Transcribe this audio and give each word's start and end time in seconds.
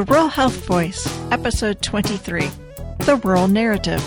The 0.00 0.06
Rural 0.06 0.28
Health 0.28 0.64
Voice, 0.64 1.06
Episode 1.30 1.82
23 1.82 2.48
The 3.00 3.20
Rural 3.22 3.48
Narrative. 3.48 4.02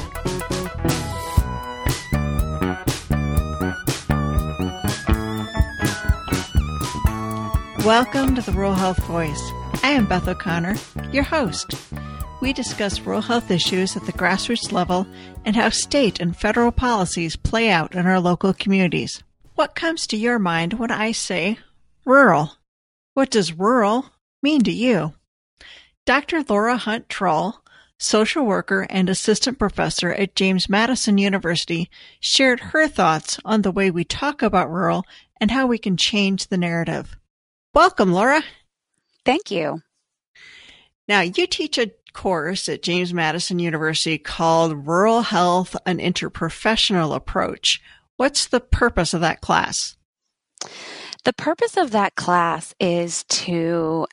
Welcome 7.85 8.33
to 8.33 8.41
the 8.41 8.53
Rural 8.55 8.73
Health 8.73 8.97
Voice. 9.03 9.39
I 9.83 9.91
am 9.91 10.07
Beth 10.07 10.27
O'Connor, 10.27 10.77
your 11.11 11.21
host. 11.21 11.75
We 12.41 12.53
discuss 12.53 13.01
rural 13.01 13.21
health 13.21 13.51
issues 13.51 13.95
at 13.95 14.07
the 14.07 14.13
grassroots 14.13 14.71
level 14.71 15.05
and 15.45 15.55
how 15.55 15.69
state 15.69 16.19
and 16.19 16.35
federal 16.35 16.71
policies 16.71 17.35
play 17.35 17.69
out 17.69 17.93
in 17.93 18.07
our 18.07 18.19
local 18.19 18.51
communities. 18.55 19.21
What 19.53 19.75
comes 19.75 20.07
to 20.07 20.17
your 20.17 20.39
mind 20.39 20.73
when 20.73 20.89
I 20.89 21.11
say 21.11 21.59
rural? 22.03 22.57
What 23.13 23.29
does 23.29 23.53
rural 23.53 24.07
mean 24.41 24.63
to 24.63 24.71
you? 24.71 25.13
Dr. 26.05 26.43
Laura 26.49 26.75
Hunt 26.75 27.07
Trull, 27.07 27.63
social 27.97 28.45
worker 28.45 28.85
and 28.89 29.09
assistant 29.09 29.57
professor 29.57 30.11
at 30.11 30.35
James 30.35 30.67
Madison 30.67 31.17
University, 31.17 31.89
shared 32.19 32.59
her 32.59 32.89
thoughts 32.89 33.39
on 33.45 33.61
the 33.61 33.71
way 33.71 33.89
we 33.89 34.03
talk 34.03 34.41
about 34.41 34.69
rural 34.69 35.05
and 35.39 35.49
how 35.49 35.65
we 35.65 35.77
can 35.77 35.95
change 35.95 36.47
the 36.47 36.57
narrative. 36.57 37.15
Welcome, 37.73 38.11
Laura. 38.11 38.43
Thank 39.25 39.49
you. 39.49 39.81
Now, 41.07 41.21
you 41.21 41.47
teach 41.47 41.77
a 41.77 41.91
course 42.13 42.67
at 42.67 42.83
James 42.83 43.13
Madison 43.13 43.59
University 43.59 44.17
called 44.17 44.85
Rural 44.85 45.21
Health 45.21 45.75
An 45.85 45.99
Interprofessional 45.99 47.15
Approach. 47.15 47.81
What's 48.17 48.45
the 48.45 48.59
purpose 48.59 49.13
of 49.13 49.21
that 49.21 49.41
class? 49.41 49.95
The 51.23 51.33
purpose 51.33 51.77
of 51.77 51.91
that 51.91 52.15
class 52.15 52.75
is 52.79 53.23
to 53.29 54.05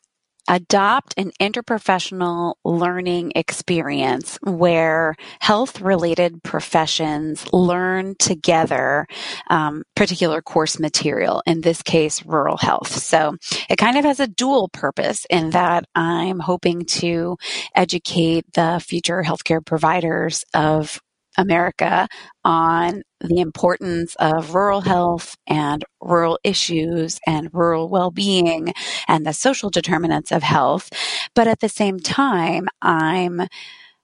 adopt 0.48 1.14
an 1.16 1.32
interprofessional 1.40 2.54
learning 2.64 3.32
experience 3.34 4.38
where 4.42 5.14
health 5.40 5.80
related 5.80 6.42
professions 6.42 7.44
learn 7.52 8.14
together 8.18 9.06
um, 9.48 9.82
particular 9.94 10.42
course 10.42 10.78
material, 10.78 11.42
in 11.46 11.60
this 11.60 11.82
case, 11.82 12.24
rural 12.24 12.56
health. 12.56 12.88
So 12.88 13.36
it 13.68 13.76
kind 13.76 13.96
of 13.96 14.04
has 14.04 14.20
a 14.20 14.26
dual 14.26 14.68
purpose 14.68 15.26
in 15.30 15.50
that 15.50 15.84
I'm 15.94 16.38
hoping 16.38 16.84
to 16.86 17.36
educate 17.74 18.44
the 18.54 18.82
future 18.84 19.22
healthcare 19.22 19.64
providers 19.64 20.44
of 20.54 21.00
America 21.38 22.08
on 22.44 23.02
the 23.20 23.40
importance 23.40 24.14
of 24.18 24.54
rural 24.54 24.80
health 24.80 25.36
and 25.46 25.84
rural 26.00 26.38
issues 26.44 27.20
and 27.26 27.48
rural 27.52 27.88
well-being 27.88 28.72
and 29.08 29.26
the 29.26 29.32
social 29.32 29.70
determinants 29.70 30.32
of 30.32 30.42
health. 30.42 30.90
But 31.34 31.48
at 31.48 31.60
the 31.60 31.68
same 31.68 31.98
time, 32.00 32.68
I'm 32.82 33.42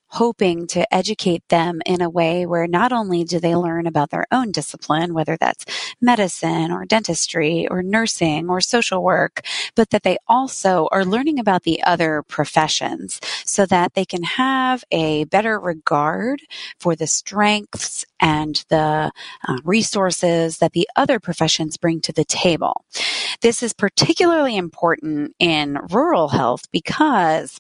hoping 0.09 0.67
to 0.69 0.95
educate 0.95 1.43
them 1.49 1.81
in 1.87 2.01
a 2.01 2.11
way 2.11 2.47
where 2.47 2.67
not 2.67 2.93
only 2.93 3.25
do 3.25 3.41
they 3.41 3.55
learn 3.55 3.87
about 3.87 4.11
their 4.11 4.27
own 4.31 4.53
discipline, 4.53 5.15
whether 5.15 5.37
that's 5.37 5.65
medicine 6.01 6.71
or 6.71 6.85
dentistry 6.85 7.67
or 7.69 7.83
nursing 7.83 8.49
or 8.49 8.61
social 8.61 9.03
work, 9.03 9.43
but 9.75 9.91
that 9.91 10.03
they 10.03 10.17
also 10.29 10.89
are 10.93 11.05
learning 11.05 11.39
about 11.39 11.65
the 11.65 11.83
other 11.83 12.23
professions 12.23 13.21
so 13.45 13.67
that 13.67 13.95
they 13.95 14.05
can 14.05 14.23
have 14.23 14.85
a 14.91 15.25
better 15.25 15.59
regard 15.59 16.41
for 16.79 16.95
the 16.95 17.07
strengths 17.07 18.05
and 18.21 18.65
the 18.69 19.11
uh, 19.47 19.57
resources 19.65 20.59
that 20.59 20.73
the 20.73 20.89
other 20.97 21.21
professions 21.21 21.77
bring 21.77 22.01
to 22.01 22.13
the 22.13 22.25
table. 22.25 22.85
This 23.43 23.63
is 23.63 23.73
particularly 23.73 24.57
important 24.57 25.35
in 25.39 25.79
rural 25.91 26.29
health 26.29 26.71
because 26.73 27.59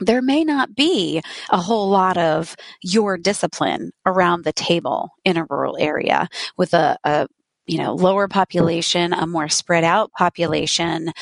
there 0.00 0.22
may 0.22 0.44
not 0.44 0.74
be 0.74 1.20
a 1.50 1.60
whole 1.60 1.88
lot 1.88 2.16
of 2.16 2.56
your 2.82 3.16
discipline 3.16 3.92
around 4.06 4.44
the 4.44 4.52
table 4.52 5.10
in 5.24 5.36
a 5.36 5.46
rural 5.48 5.76
area 5.78 6.28
with 6.56 6.74
a, 6.74 6.96
a 7.04 7.26
you 7.66 7.78
know 7.78 7.94
lower 7.94 8.28
population 8.28 9.12
a 9.12 9.26
more 9.26 9.48
spread 9.48 9.84
out 9.84 10.10
population 10.12 11.12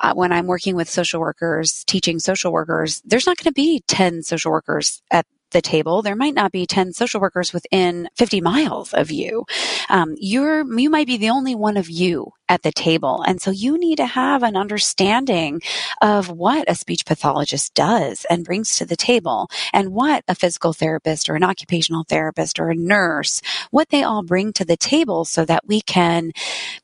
uh, 0.00 0.14
when 0.14 0.32
i'm 0.32 0.46
working 0.46 0.76
with 0.76 0.88
social 0.88 1.20
workers 1.20 1.84
teaching 1.84 2.18
social 2.18 2.52
workers 2.52 3.02
there's 3.04 3.26
not 3.26 3.36
going 3.36 3.44
to 3.44 3.52
be 3.52 3.82
10 3.88 4.22
social 4.22 4.50
workers 4.50 5.02
at 5.10 5.26
the 5.52 5.62
table, 5.62 6.02
there 6.02 6.16
might 6.16 6.34
not 6.34 6.52
be 6.52 6.66
10 6.66 6.92
social 6.92 7.20
workers 7.20 7.52
within 7.52 8.08
50 8.16 8.40
miles 8.40 8.92
of 8.92 9.10
you. 9.10 9.44
Um, 9.88 10.14
you're, 10.18 10.64
you 10.78 10.90
might 10.90 11.06
be 11.06 11.16
the 11.16 11.30
only 11.30 11.54
one 11.54 11.76
of 11.76 11.88
you 11.88 12.32
at 12.48 12.62
the 12.62 12.72
table. 12.72 13.22
And 13.26 13.40
so 13.40 13.50
you 13.50 13.78
need 13.78 13.96
to 13.96 14.06
have 14.06 14.42
an 14.42 14.56
understanding 14.56 15.60
of 16.00 16.30
what 16.30 16.70
a 16.70 16.74
speech 16.74 17.04
pathologist 17.06 17.74
does 17.74 18.24
and 18.30 18.44
brings 18.44 18.76
to 18.76 18.84
the 18.84 18.96
table 18.96 19.48
and 19.72 19.92
what 19.92 20.24
a 20.28 20.34
physical 20.34 20.72
therapist 20.72 21.28
or 21.28 21.34
an 21.34 21.44
occupational 21.44 22.04
therapist 22.04 22.58
or 22.58 22.70
a 22.70 22.74
nurse, 22.76 23.42
what 23.70 23.88
they 23.90 24.02
all 24.02 24.22
bring 24.22 24.52
to 24.52 24.64
the 24.64 24.76
table 24.76 25.24
so 25.24 25.44
that 25.44 25.66
we 25.66 25.80
can 25.80 26.32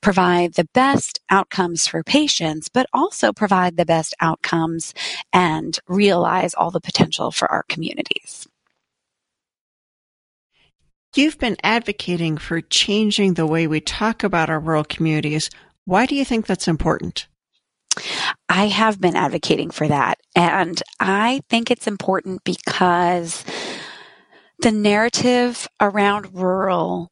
provide 0.00 0.54
the 0.54 0.68
best 0.72 1.20
outcomes 1.30 1.86
for 1.86 2.02
patients, 2.02 2.68
but 2.68 2.86
also 2.92 3.32
provide 3.32 3.76
the 3.76 3.86
best 3.86 4.14
outcomes 4.20 4.94
and 5.32 5.78
realize 5.88 6.54
all 6.54 6.70
the 6.70 6.80
potential 6.80 7.30
for 7.30 7.50
our 7.50 7.62
communities. 7.64 8.48
You've 11.14 11.38
been 11.38 11.58
advocating 11.62 12.38
for 12.38 12.62
changing 12.62 13.34
the 13.34 13.46
way 13.46 13.66
we 13.66 13.80
talk 13.80 14.24
about 14.24 14.48
our 14.48 14.58
rural 14.58 14.84
communities. 14.84 15.50
Why 15.84 16.06
do 16.06 16.14
you 16.14 16.24
think 16.24 16.46
that's 16.46 16.68
important? 16.68 17.26
I 18.48 18.68
have 18.68 18.98
been 18.98 19.14
advocating 19.14 19.70
for 19.70 19.86
that. 19.88 20.18
And 20.34 20.82
I 20.98 21.42
think 21.50 21.70
it's 21.70 21.86
important 21.86 22.44
because 22.44 23.44
the 24.60 24.72
narrative 24.72 25.68
around 25.80 26.34
rural, 26.34 27.10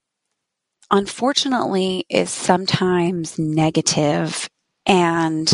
unfortunately, 0.91 2.07
is 2.09 2.31
sometimes 2.31 3.39
negative 3.39 4.49
and 4.87 5.53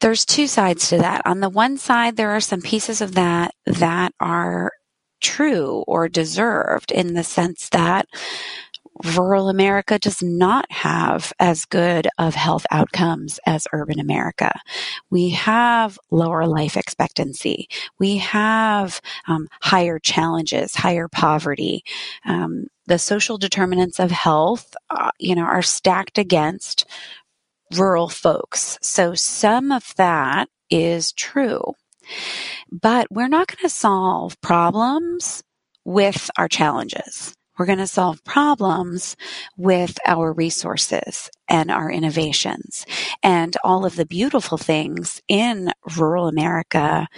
there's 0.00 0.24
two 0.24 0.46
sides 0.46 0.90
to 0.90 0.98
that. 0.98 1.22
On 1.24 1.40
the 1.40 1.48
one 1.48 1.76
side, 1.76 2.16
there 2.16 2.30
are 2.30 2.40
some 2.40 2.60
pieces 2.60 3.00
of 3.00 3.14
that 3.14 3.52
that 3.64 4.12
are 4.20 4.70
true 5.26 5.82
or 5.88 6.08
deserved 6.08 6.92
in 6.92 7.14
the 7.14 7.24
sense 7.24 7.68
that 7.70 8.06
rural 9.16 9.48
America 9.48 9.98
does 9.98 10.22
not 10.22 10.70
have 10.70 11.32
as 11.40 11.64
good 11.64 12.08
of 12.16 12.34
health 12.34 12.64
outcomes 12.70 13.40
as 13.44 13.66
urban 13.72 13.98
America. 13.98 14.52
We 15.10 15.30
have 15.30 15.98
lower 16.10 16.46
life 16.46 16.76
expectancy. 16.76 17.68
We 17.98 18.18
have 18.18 19.00
um, 19.26 19.48
higher 19.60 19.98
challenges, 19.98 20.76
higher 20.76 21.08
poverty. 21.08 21.82
Um, 22.24 22.68
the 22.86 22.98
social 22.98 23.36
determinants 23.36 23.98
of 23.98 24.10
health, 24.12 24.74
uh, 24.90 25.10
you 25.18 25.34
know, 25.34 25.44
are 25.44 25.62
stacked 25.62 26.18
against 26.18 26.86
rural 27.76 28.08
folks. 28.08 28.78
So 28.80 29.14
some 29.14 29.72
of 29.72 29.92
that 29.96 30.48
is 30.70 31.12
true. 31.12 31.74
But 32.70 33.06
we're 33.10 33.28
not 33.28 33.48
going 33.48 33.62
to 33.62 33.68
solve 33.68 34.40
problems 34.40 35.42
with 35.84 36.30
our 36.36 36.48
challenges. 36.48 37.34
We're 37.58 37.66
going 37.66 37.78
to 37.78 37.86
solve 37.86 38.22
problems 38.24 39.16
with 39.56 39.98
our 40.06 40.32
resources 40.32 41.30
and 41.48 41.70
our 41.70 41.90
innovations 41.90 42.84
and 43.22 43.56
all 43.64 43.86
of 43.86 43.96
the 43.96 44.04
beautiful 44.04 44.58
things 44.58 45.22
in 45.28 45.72
rural 45.96 46.28
America 46.28 47.08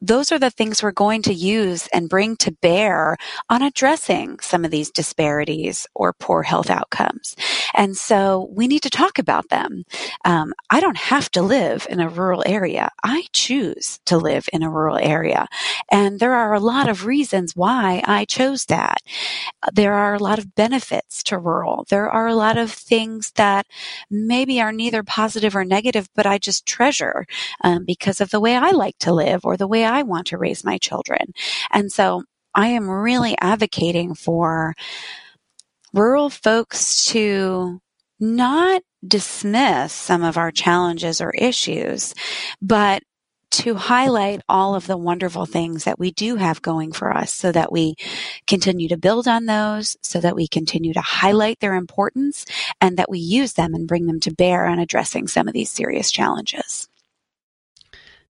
those 0.00 0.32
are 0.32 0.38
the 0.38 0.50
things 0.50 0.82
we're 0.82 0.92
going 0.92 1.22
to 1.22 1.34
use 1.34 1.86
and 1.88 2.08
bring 2.08 2.36
to 2.36 2.52
bear 2.52 3.16
on 3.48 3.62
addressing 3.62 4.38
some 4.40 4.64
of 4.64 4.70
these 4.70 4.90
disparities 4.90 5.86
or 5.94 6.12
poor 6.12 6.42
health 6.42 6.70
outcomes. 6.70 7.36
And 7.74 7.96
so 7.96 8.48
we 8.52 8.66
need 8.66 8.82
to 8.82 8.90
talk 8.90 9.18
about 9.18 9.48
them. 9.48 9.84
Um, 10.24 10.52
I 10.70 10.80
don't 10.80 10.96
have 10.96 11.30
to 11.32 11.42
live 11.42 11.86
in 11.90 12.00
a 12.00 12.08
rural 12.08 12.42
area. 12.46 12.90
I 13.02 13.24
choose 13.32 14.00
to 14.06 14.16
live 14.16 14.48
in 14.52 14.62
a 14.62 14.70
rural 14.70 14.98
area. 14.98 15.46
And 15.90 16.18
there 16.18 16.34
are 16.34 16.54
a 16.54 16.60
lot 16.60 16.88
of 16.88 17.04
reasons 17.04 17.54
why 17.54 18.02
I 18.06 18.24
chose 18.24 18.66
that. 18.66 18.98
There 19.72 19.94
are 19.94 20.14
a 20.14 20.22
lot 20.22 20.38
of 20.38 20.54
benefits 20.54 21.22
to 21.24 21.38
rural. 21.38 21.84
There 21.90 22.08
are 22.08 22.26
a 22.26 22.34
lot 22.34 22.56
of 22.56 22.72
things 22.72 23.32
that 23.36 23.66
maybe 24.10 24.60
are 24.60 24.72
neither 24.72 25.02
positive 25.02 25.54
or 25.54 25.64
negative, 25.64 26.08
but 26.14 26.26
I 26.26 26.38
just 26.38 26.66
treasure 26.66 27.26
um, 27.62 27.84
because 27.84 28.20
of 28.20 28.30
the 28.30 28.40
way 28.40 28.56
I 28.56 28.70
like 28.70 28.98
to 29.00 29.12
live 29.12 29.44
or 29.44 29.56
the 29.56 29.66
way 29.66 29.84
I 29.90 30.02
want 30.02 30.28
to 30.28 30.38
raise 30.38 30.64
my 30.64 30.78
children. 30.78 31.32
And 31.70 31.90
so 31.92 32.24
I 32.54 32.68
am 32.68 32.88
really 32.88 33.36
advocating 33.40 34.14
for 34.14 34.74
rural 35.92 36.30
folks 36.30 37.04
to 37.06 37.80
not 38.18 38.82
dismiss 39.06 39.92
some 39.92 40.22
of 40.22 40.36
our 40.36 40.50
challenges 40.50 41.20
or 41.20 41.30
issues, 41.30 42.14
but 42.60 43.02
to 43.50 43.74
highlight 43.74 44.42
all 44.48 44.74
of 44.74 44.86
the 44.86 44.96
wonderful 44.96 45.44
things 45.44 45.84
that 45.84 45.98
we 45.98 46.12
do 46.12 46.36
have 46.36 46.62
going 46.62 46.92
for 46.92 47.12
us 47.12 47.34
so 47.34 47.50
that 47.50 47.72
we 47.72 47.96
continue 48.46 48.88
to 48.88 48.96
build 48.96 49.26
on 49.26 49.46
those, 49.46 49.96
so 50.02 50.20
that 50.20 50.36
we 50.36 50.46
continue 50.46 50.92
to 50.92 51.00
highlight 51.00 51.58
their 51.58 51.74
importance 51.74 52.46
and 52.80 52.96
that 52.96 53.10
we 53.10 53.18
use 53.18 53.54
them 53.54 53.74
and 53.74 53.88
bring 53.88 54.06
them 54.06 54.20
to 54.20 54.32
bear 54.32 54.66
on 54.66 54.78
addressing 54.78 55.26
some 55.26 55.48
of 55.48 55.54
these 55.54 55.70
serious 55.70 56.12
challenges. 56.12 56.89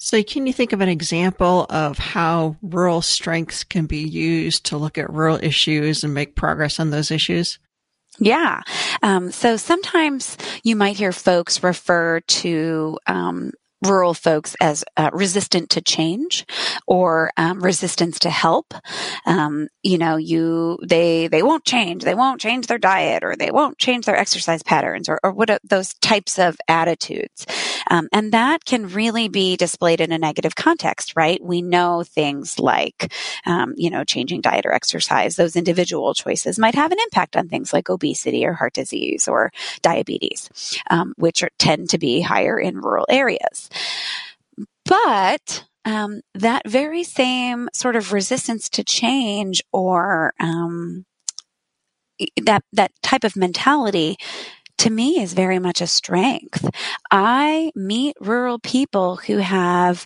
So, 0.03 0.23
can 0.23 0.47
you 0.47 0.51
think 0.51 0.73
of 0.73 0.81
an 0.81 0.89
example 0.89 1.67
of 1.69 1.99
how 1.99 2.57
rural 2.63 3.03
strengths 3.03 3.63
can 3.63 3.85
be 3.85 3.99
used 3.99 4.65
to 4.65 4.77
look 4.77 4.97
at 4.97 5.13
rural 5.13 5.37
issues 5.43 6.03
and 6.03 6.11
make 6.11 6.35
progress 6.35 6.79
on 6.79 6.89
those 6.89 7.11
issues? 7.11 7.59
Yeah. 8.17 8.61
Um, 9.03 9.31
so 9.31 9.57
sometimes 9.57 10.39
you 10.63 10.75
might 10.75 10.97
hear 10.97 11.11
folks 11.11 11.61
refer 11.61 12.19
to 12.19 12.97
um, 13.05 13.51
rural 13.81 14.13
folks 14.13 14.55
as 14.61 14.83
uh, 14.97 15.09
resistant 15.13 15.69
to 15.71 15.81
change 15.81 16.45
or 16.87 17.31
um, 17.37 17.59
resistance 17.63 18.19
to 18.19 18.29
help. 18.29 18.73
Um, 19.25 19.67
you 19.83 19.97
know, 19.97 20.17
you 20.17 20.77
they 20.87 21.27
they 21.27 21.43
won't 21.43 21.65
change. 21.65 22.03
They 22.03 22.15
won't 22.15 22.41
change 22.41 22.67
their 22.67 22.77
diet, 22.77 23.23
or 23.23 23.35
they 23.35 23.51
won't 23.51 23.77
change 23.77 24.05
their 24.05 24.17
exercise 24.17 24.63
patterns, 24.63 25.09
or, 25.09 25.19
or 25.23 25.31
what 25.31 25.59
those 25.63 25.93
types 25.95 26.37
of 26.37 26.57
attitudes. 26.67 27.45
Um, 27.89 28.07
and 28.13 28.31
that 28.31 28.65
can 28.65 28.87
really 28.87 29.27
be 29.27 29.57
displayed 29.57 30.01
in 30.01 30.11
a 30.11 30.17
negative 30.17 30.55
context, 30.55 31.13
right? 31.15 31.43
We 31.43 31.61
know 31.61 32.03
things 32.03 32.59
like, 32.59 33.11
um, 33.45 33.73
you 33.75 33.89
know, 33.89 34.03
changing 34.03 34.41
diet 34.41 34.65
or 34.65 34.73
exercise. 34.73 35.35
Those 35.35 35.55
individual 35.55 36.13
choices 36.13 36.59
might 36.59 36.75
have 36.75 36.91
an 36.91 36.99
impact 36.99 37.35
on 37.35 37.49
things 37.49 37.73
like 37.73 37.89
obesity 37.89 38.45
or 38.45 38.53
heart 38.53 38.73
disease 38.73 39.27
or 39.27 39.51
diabetes, 39.81 40.79
um, 40.89 41.13
which 41.17 41.43
are, 41.43 41.49
tend 41.57 41.89
to 41.89 41.97
be 41.97 42.21
higher 42.21 42.59
in 42.59 42.79
rural 42.79 43.05
areas. 43.09 43.69
But 44.91 45.63
um, 45.85 46.19
that 46.33 46.67
very 46.67 47.05
same 47.05 47.69
sort 47.73 47.95
of 47.95 48.11
resistance 48.11 48.67
to 48.71 48.83
change 48.83 49.63
or 49.71 50.33
um, 50.37 51.05
that 52.43 52.63
that 52.73 52.91
type 53.01 53.23
of 53.23 53.37
mentality 53.37 54.17
to 54.79 54.89
me 54.89 55.21
is 55.21 55.33
very 55.33 55.59
much 55.59 55.79
a 55.79 55.87
strength. 55.87 56.69
I 57.09 57.71
meet 57.73 58.17
rural 58.19 58.59
people 58.59 59.15
who 59.15 59.37
have 59.37 60.05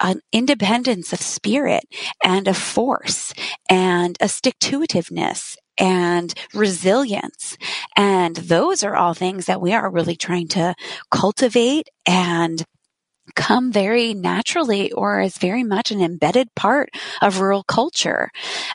an 0.00 0.20
independence 0.32 1.12
of 1.12 1.20
spirit 1.20 1.82
and 2.22 2.46
a 2.46 2.54
force 2.54 3.34
and 3.68 4.16
a 4.20 4.28
stick 4.28 4.54
to 4.60 4.80
itiveness 4.80 5.56
and 5.76 6.34
resilience. 6.54 7.58
And 7.96 8.36
those 8.36 8.84
are 8.84 8.94
all 8.94 9.14
things 9.14 9.46
that 9.46 9.60
we 9.60 9.72
are 9.72 9.90
really 9.90 10.14
trying 10.14 10.46
to 10.48 10.76
cultivate 11.10 11.88
and 12.06 12.64
come 13.34 13.72
very 13.72 14.14
naturally 14.14 14.92
or 14.92 15.20
is 15.20 15.38
very 15.38 15.64
much 15.64 15.90
an 15.90 16.00
embedded 16.00 16.54
part 16.54 16.90
of 17.22 17.40
rural 17.40 17.62
culture. 17.64 18.30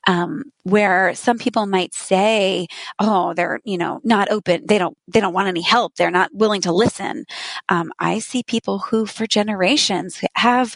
Um, 0.08 0.44
where 0.64 1.16
some 1.16 1.40
people 1.40 1.66
might 1.66 1.94
say 1.96 2.68
oh 3.00 3.34
they're 3.34 3.60
you 3.64 3.78
know 3.78 4.00
not 4.04 4.30
open. 4.32 4.66
They 4.68 4.78
don't 4.78 4.98
they 5.08 5.20
don't 5.20 5.34
want 5.34 5.48
any 5.48 5.62
help. 5.62 5.96
They're 5.96 6.12
not 6.12 6.34
willing 6.34 6.62
to 6.62 6.72
listen. 6.72 7.26
Um, 7.70 7.92
i 8.00 8.20
see 8.20 8.44
people 8.44 8.80
who 8.80 9.06
for 9.06 9.26
generations 9.28 10.22
have 10.36 10.76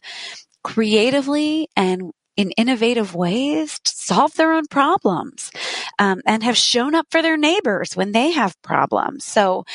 creatively 0.64 1.68
and 1.76 2.12
in 2.36 2.52
innovative 2.52 3.14
ways 3.14 3.80
solve 3.86 4.34
their 4.36 4.54
own 4.54 4.66
problems 4.68 5.52
um, 6.00 6.22
and 6.26 6.44
have 6.44 6.58
shown 6.58 6.96
up 6.96 7.06
for 7.12 7.22
their 7.22 7.38
neighbors 7.38 7.96
when 7.96 8.12
they 8.12 8.32
have 8.32 8.60
problems. 8.62 9.24
So 9.24 9.66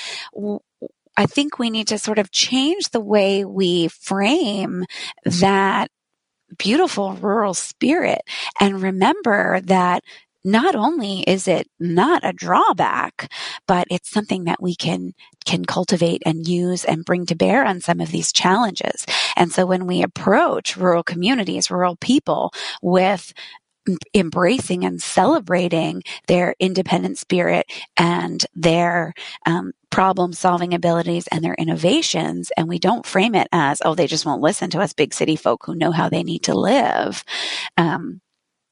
I 1.18 1.26
think 1.26 1.58
we 1.58 1.68
need 1.68 1.88
to 1.88 1.98
sort 1.98 2.20
of 2.20 2.30
change 2.30 2.90
the 2.90 3.00
way 3.00 3.44
we 3.44 3.88
frame 3.88 4.84
that 5.24 5.90
beautiful 6.58 7.14
rural 7.14 7.54
spirit 7.54 8.22
and 8.60 8.80
remember 8.80 9.60
that 9.62 10.02
not 10.44 10.76
only 10.76 11.22
is 11.22 11.48
it 11.48 11.66
not 11.80 12.24
a 12.24 12.32
drawback, 12.32 13.30
but 13.66 13.88
it's 13.90 14.08
something 14.08 14.44
that 14.44 14.62
we 14.62 14.76
can 14.76 15.12
can 15.44 15.64
cultivate 15.64 16.22
and 16.24 16.46
use 16.46 16.84
and 16.84 17.04
bring 17.04 17.26
to 17.26 17.34
bear 17.34 17.64
on 17.64 17.80
some 17.80 18.00
of 18.00 18.12
these 18.12 18.32
challenges. 18.32 19.04
And 19.36 19.50
so 19.50 19.66
when 19.66 19.86
we 19.88 20.02
approach 20.02 20.76
rural 20.76 21.02
communities, 21.02 21.70
rural 21.70 21.96
people 21.96 22.52
with 22.80 23.34
embracing 24.14 24.84
and 24.84 25.02
celebrating 25.02 26.02
their 26.26 26.54
independent 26.60 27.18
spirit 27.18 27.66
and 27.96 28.44
their 28.54 29.14
um, 29.46 29.72
problem 29.90 30.32
solving 30.32 30.74
abilities 30.74 31.26
and 31.28 31.42
their 31.42 31.54
innovations. 31.54 32.50
And 32.56 32.68
we 32.68 32.78
don't 32.78 33.06
frame 33.06 33.34
it 33.34 33.48
as, 33.52 33.80
oh, 33.84 33.94
they 33.94 34.06
just 34.06 34.26
won't 34.26 34.42
listen 34.42 34.70
to 34.70 34.80
us 34.80 34.92
big 34.92 35.14
city 35.14 35.36
folk 35.36 35.64
who 35.64 35.74
know 35.74 35.90
how 35.90 36.08
they 36.08 36.22
need 36.22 36.44
to 36.44 36.54
live. 36.54 37.24
Um, 37.76 38.20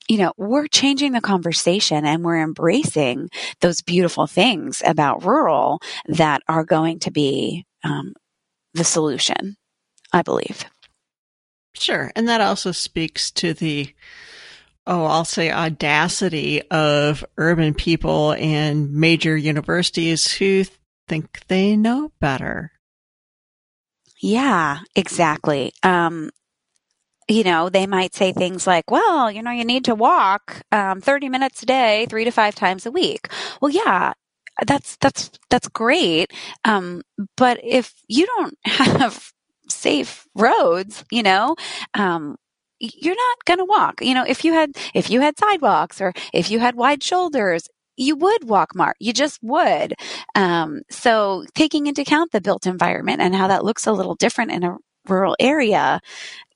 you 0.09 0.19
know, 0.19 0.33
we're 0.37 0.69
changing 0.69 1.13
the 1.13 1.21
conversation 1.21 2.05
and 2.05 2.25
we're 2.25 2.41
embracing 2.41 3.29
those 3.61 3.83
beautiful 3.83 4.27
things 4.27 4.83
about 4.85 5.25
rural 5.25 5.81
that 6.07 6.43
are 6.49 6.65
going 6.65 7.01
to 7.01 7.11
be 7.11 7.67
um, 7.83 8.15
the 8.75 8.85
solution, 8.85 9.57
I 10.13 10.23
believe. 10.23 10.65
Sure. 11.75 12.13
And 12.15 12.29
that 12.29 12.41
also 12.41 12.73
speaks 12.73 13.31
to 13.33 13.53
the 13.53 13.93
oh, 14.87 15.05
I'll 15.05 15.25
say 15.25 15.51
audacity 15.51 16.63
of 16.71 17.25
urban 17.37 17.75
people 17.75 18.33
and 18.33 18.93
major 18.93 19.37
universities 19.37 20.31
who 20.31 20.65
think 21.08 21.43
they 21.49 21.76
know 21.76 22.12
better. 22.20 22.73
Yeah, 24.20 24.81
exactly. 24.94 25.73
Um, 25.82 26.31
you 27.29 27.43
know, 27.43 27.69
they 27.69 27.87
might 27.87 28.14
say 28.14 28.32
things 28.32 28.67
like, 28.67 28.91
well, 28.91 29.31
you 29.31 29.43
know, 29.43 29.50
you 29.50 29.64
need 29.64 29.85
to 29.87 29.94
walk 29.94 30.62
um, 30.70 31.00
30 31.00 31.29
minutes 31.29 31.62
a 31.62 31.67
day, 31.67 32.06
three 32.08 32.25
to 32.25 32.31
five 32.31 32.55
times 32.55 32.87
a 32.87 32.91
week. 32.91 33.29
Well, 33.61 33.70
yeah, 33.70 34.12
that's, 34.64 34.97
that's, 35.00 35.31
that's 35.50 35.69
great. 35.69 36.32
Um, 36.64 37.03
but 37.37 37.58
if 37.62 37.94
you 38.08 38.26
don't 38.26 38.56
have 38.64 39.32
safe 39.69 40.26
roads, 40.37 41.05
you 41.11 41.23
know, 41.23 41.56
um, 41.94 42.37
you're 42.79 43.17
not 43.17 43.44
going 43.44 43.58
to 43.58 43.64
walk. 43.64 44.03
You 44.03 44.14
know, 44.14 44.25
if 44.26 44.44
you 44.44 44.53
had, 44.53 44.73
if 44.94 45.11
you 45.11 45.20
had 45.20 45.38
sidewalks 45.38 46.00
or 46.00 46.12
if 46.32 46.50
you 46.50 46.61
had 46.61 46.76
wide 46.76 47.03
shoulders, 47.03 47.69
you 47.96 48.16
would 48.16 48.48
walk 48.48 48.75
more. 48.75 48.94
You 49.00 49.12
just 49.12 49.38
would. 49.43 49.94
Um, 50.34 50.82
so 50.90 51.44
taking 51.54 51.87
into 51.87 52.02
account 52.02 52.32
the 52.32 52.40
built 52.40 52.66
environment 52.66 53.20
and 53.20 53.34
how 53.34 53.48
that 53.48 53.64
looks 53.64 53.87
a 53.87 53.93
little 53.93 54.14
different 54.14 54.52
in 54.52 54.64
a 54.64 54.76
rural 55.08 55.37
area, 55.38 56.00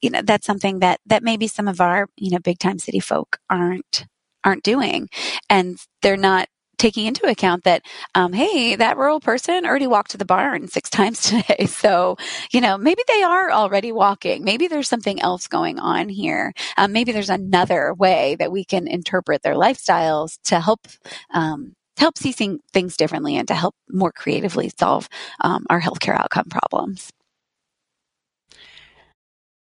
you 0.00 0.10
know, 0.10 0.22
that's 0.22 0.46
something 0.46 0.80
that, 0.80 1.00
that 1.06 1.22
maybe 1.22 1.46
some 1.46 1.68
of 1.68 1.80
our, 1.80 2.08
you 2.16 2.30
know, 2.30 2.38
big 2.38 2.58
time 2.58 2.78
city 2.78 3.00
folk 3.00 3.38
aren't, 3.48 4.06
aren't 4.44 4.62
doing. 4.62 5.08
And 5.48 5.78
they're 6.02 6.16
not 6.16 6.48
taking 6.80 7.04
into 7.04 7.28
account 7.28 7.64
that, 7.64 7.82
um, 8.14 8.32
hey, 8.32 8.74
that 8.74 8.96
rural 8.96 9.20
person 9.20 9.66
already 9.66 9.86
walked 9.86 10.12
to 10.12 10.16
the 10.16 10.24
barn 10.24 10.66
six 10.66 10.88
times 10.98 11.20
today. 11.22 11.66
So, 11.66 12.16
you 12.52 12.60
know, 12.60 12.78
maybe 12.78 13.02
they 13.06 13.22
are 13.22 13.50
already 13.52 13.92
walking. 13.92 14.44
Maybe 14.44 14.66
there's 14.66 14.88
something 14.88 15.20
else 15.20 15.46
going 15.46 15.78
on 15.78 16.08
here. 16.08 16.54
Um, 16.78 16.92
maybe 16.92 17.12
there's 17.12 17.30
another 17.30 17.92
way 17.94 18.36
that 18.38 18.50
we 18.50 18.64
can 18.64 18.88
interpret 18.88 19.42
their 19.42 19.54
lifestyles 19.54 20.38
to 20.44 20.58
help, 20.58 20.88
um, 21.32 21.74
help 21.98 22.16
see 22.16 22.32
things 22.32 22.96
differently 22.96 23.36
and 23.36 23.46
to 23.48 23.54
help 23.54 23.74
more 23.90 24.10
creatively 24.10 24.70
solve 24.78 25.06
um, 25.42 25.66
our 25.68 25.82
healthcare 25.82 26.18
outcome 26.18 26.46
problems. 26.48 27.12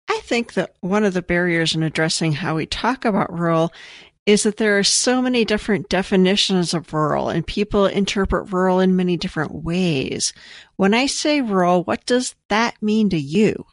I 0.10 0.20
think 0.24 0.54
that 0.54 0.76
one 0.82 1.04
of 1.04 1.14
the 1.14 1.22
barriers 1.22 1.76
in 1.76 1.84
addressing 1.84 2.34
how 2.34 2.56
we 2.56 2.66
talk 2.66 3.06
about 3.06 3.38
rural 3.38 3.74
is 4.28 4.44
that 4.44 4.58
there 4.58 4.78
are 4.78 4.84
so 4.84 5.22
many 5.22 5.46
different 5.46 5.88
definitions 5.88 6.74
of 6.74 6.94
rural 6.94 7.30
and 7.30 7.48
people 7.48 7.86
interpret 7.86 8.52
rural 8.52 8.82
in 8.82 8.96
many 8.96 9.16
different 9.16 9.64
ways. 9.64 10.34
When 10.76 10.94
I 10.94 11.06
say 11.06 11.40
rural, 11.40 11.86
what 11.86 12.06
does 12.06 12.36
that 12.50 12.76
mean 12.82 13.10
to 13.10 13.18
you? 13.18 13.66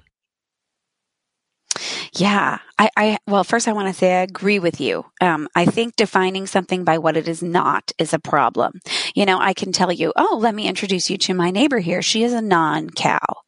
Yeah, 2.12 2.58
I, 2.78 2.88
I 2.96 3.18
well, 3.26 3.42
first 3.42 3.66
I 3.66 3.73
want 3.73 3.88
to 3.88 3.94
say 3.94 4.14
I 4.14 4.23
agree 4.23 4.61
with 4.61 4.80
you. 4.80 5.04
Um, 5.20 5.49
I 5.56 5.64
think 5.64 5.96
defining 5.96 6.46
something 6.46 6.84
by 6.84 6.99
what 6.99 7.16
it 7.16 7.26
is 7.26 7.42
not 7.42 7.90
is 7.99 8.14
a 8.14 8.20
problem. 8.20 8.80
You 9.16 9.26
know, 9.26 9.40
I 9.40 9.54
can 9.54 9.73
tell 9.73 9.90
you, 9.90 10.12
oh, 10.14 10.38
let 10.40 10.54
me 10.54 10.68
introduce 10.68 11.11
you 11.11 11.18
to 11.18 11.34
my 11.34 11.50
neighbor 11.50 11.80
here. 11.80 12.00
She 12.00 12.23
is 12.23 12.32
a 12.32 12.40
non-cow. 12.40 13.43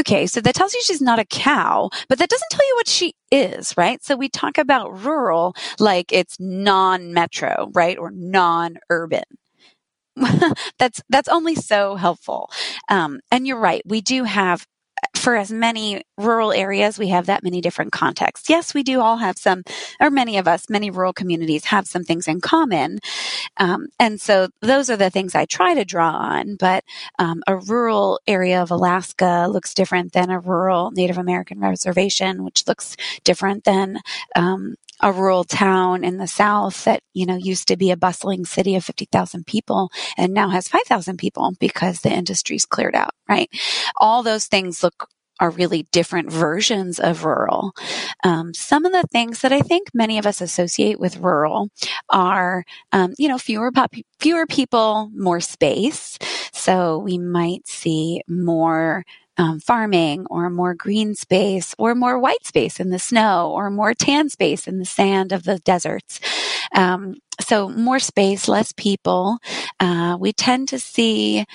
Okay, 0.00 0.26
so 0.26 0.40
that 0.40 0.54
tells 0.54 0.74
you 0.74 0.82
she's 0.82 1.00
not 1.02 1.18
a 1.18 1.24
cow, 1.24 1.90
but 2.08 2.18
that 2.18 2.28
doesn't 2.30 2.50
tell 2.50 2.66
you 2.66 2.76
what 2.76 2.88
she 2.88 3.14
is, 3.30 3.76
right? 3.76 4.02
So 4.04 4.16
we 4.16 4.28
talk 4.28 4.58
about 4.58 5.04
rural 5.04 5.54
like 5.78 6.12
it's 6.12 6.36
non-metro, 6.40 7.70
right? 7.74 7.98
Or 7.98 8.10
non-urban. 8.10 9.24
that's 10.78 11.02
that's 11.08 11.28
only 11.28 11.54
so 11.54 11.96
helpful. 11.96 12.50
Um, 12.88 13.20
and 13.30 13.46
you're 13.46 13.60
right. 13.60 13.82
We 13.86 14.00
do 14.00 14.24
have 14.24 14.66
for 15.16 15.36
as 15.36 15.50
many 15.52 16.02
rural 16.16 16.52
areas, 16.52 16.98
we 16.98 17.08
have 17.08 17.26
that 17.26 17.42
many 17.42 17.60
different 17.60 17.92
contexts. 17.92 18.48
Yes, 18.48 18.74
we 18.74 18.82
do 18.82 19.00
all 19.00 19.18
have 19.18 19.36
some, 19.36 19.62
or 20.00 20.10
many 20.10 20.38
of 20.38 20.48
us, 20.48 20.70
many 20.70 20.90
rural 20.90 21.12
communities 21.12 21.66
have 21.66 21.86
some 21.86 22.04
things 22.04 22.28
in 22.28 22.40
common. 22.40 22.98
Um, 23.58 23.88
and 23.98 24.20
so 24.20 24.48
those 24.62 24.88
are 24.90 24.96
the 24.96 25.10
things 25.10 25.34
I 25.34 25.44
try 25.44 25.74
to 25.74 25.84
draw 25.84 26.10
on. 26.10 26.56
But 26.56 26.84
um, 27.18 27.42
a 27.46 27.56
rural 27.56 28.20
area 28.26 28.62
of 28.62 28.70
Alaska 28.70 29.48
looks 29.50 29.74
different 29.74 30.12
than 30.12 30.30
a 30.30 30.40
rural 30.40 30.90
Native 30.92 31.18
American 31.18 31.60
reservation, 31.60 32.44
which 32.44 32.66
looks 32.66 32.96
different 33.24 33.64
than 33.64 33.98
um, 34.36 34.76
a 35.00 35.12
rural 35.12 35.44
town 35.44 36.04
in 36.04 36.18
the 36.18 36.26
South 36.26 36.84
that, 36.84 37.02
you 37.14 37.26
know, 37.26 37.36
used 37.36 37.68
to 37.68 37.76
be 37.76 37.90
a 37.90 37.96
bustling 37.96 38.44
city 38.44 38.76
of 38.76 38.84
50,000 38.84 39.46
people 39.46 39.90
and 40.16 40.32
now 40.32 40.48
has 40.50 40.68
5,000 40.68 41.16
people 41.18 41.52
because 41.60 42.00
the 42.00 42.12
industry's 42.12 42.66
cleared 42.66 42.94
out, 42.94 43.10
right? 43.28 43.48
All 43.96 44.22
those 44.22 44.46
things 44.46 44.82
look 44.82 45.08
are 45.40 45.50
really 45.50 45.86
different 45.92 46.32
versions 46.32 46.98
of 46.98 47.24
rural. 47.24 47.72
Um, 48.24 48.52
some 48.54 48.84
of 48.84 48.92
the 48.92 49.06
things 49.12 49.40
that 49.42 49.52
I 49.52 49.60
think 49.60 49.88
many 49.94 50.18
of 50.18 50.26
us 50.26 50.40
associate 50.40 50.98
with 50.98 51.18
rural 51.18 51.68
are, 52.10 52.64
um, 52.92 53.14
you 53.18 53.28
know, 53.28 53.38
fewer 53.38 53.70
pop- 53.70 53.94
fewer 54.18 54.46
people, 54.46 55.10
more 55.14 55.40
space. 55.40 56.18
So 56.52 56.98
we 56.98 57.18
might 57.18 57.68
see 57.68 58.22
more 58.28 59.04
um, 59.38 59.60
farming 59.60 60.26
or 60.30 60.50
more 60.50 60.74
green 60.74 61.14
space 61.14 61.74
or 61.78 61.94
more 61.94 62.18
white 62.18 62.46
space 62.46 62.80
in 62.80 62.90
the 62.90 62.98
snow 62.98 63.52
or 63.52 63.70
more 63.70 63.94
tan 63.94 64.28
space 64.28 64.68
in 64.68 64.78
the 64.78 64.84
sand 64.84 65.32
of 65.32 65.44
the 65.44 65.58
deserts. 65.60 66.20
Um, 66.74 67.16
so 67.40 67.68
more 67.68 68.00
space, 68.00 68.48
less 68.48 68.72
people. 68.72 69.38
Uh, 69.80 70.16
we 70.20 70.32
tend 70.32 70.68
to 70.68 70.80
see 70.80 71.46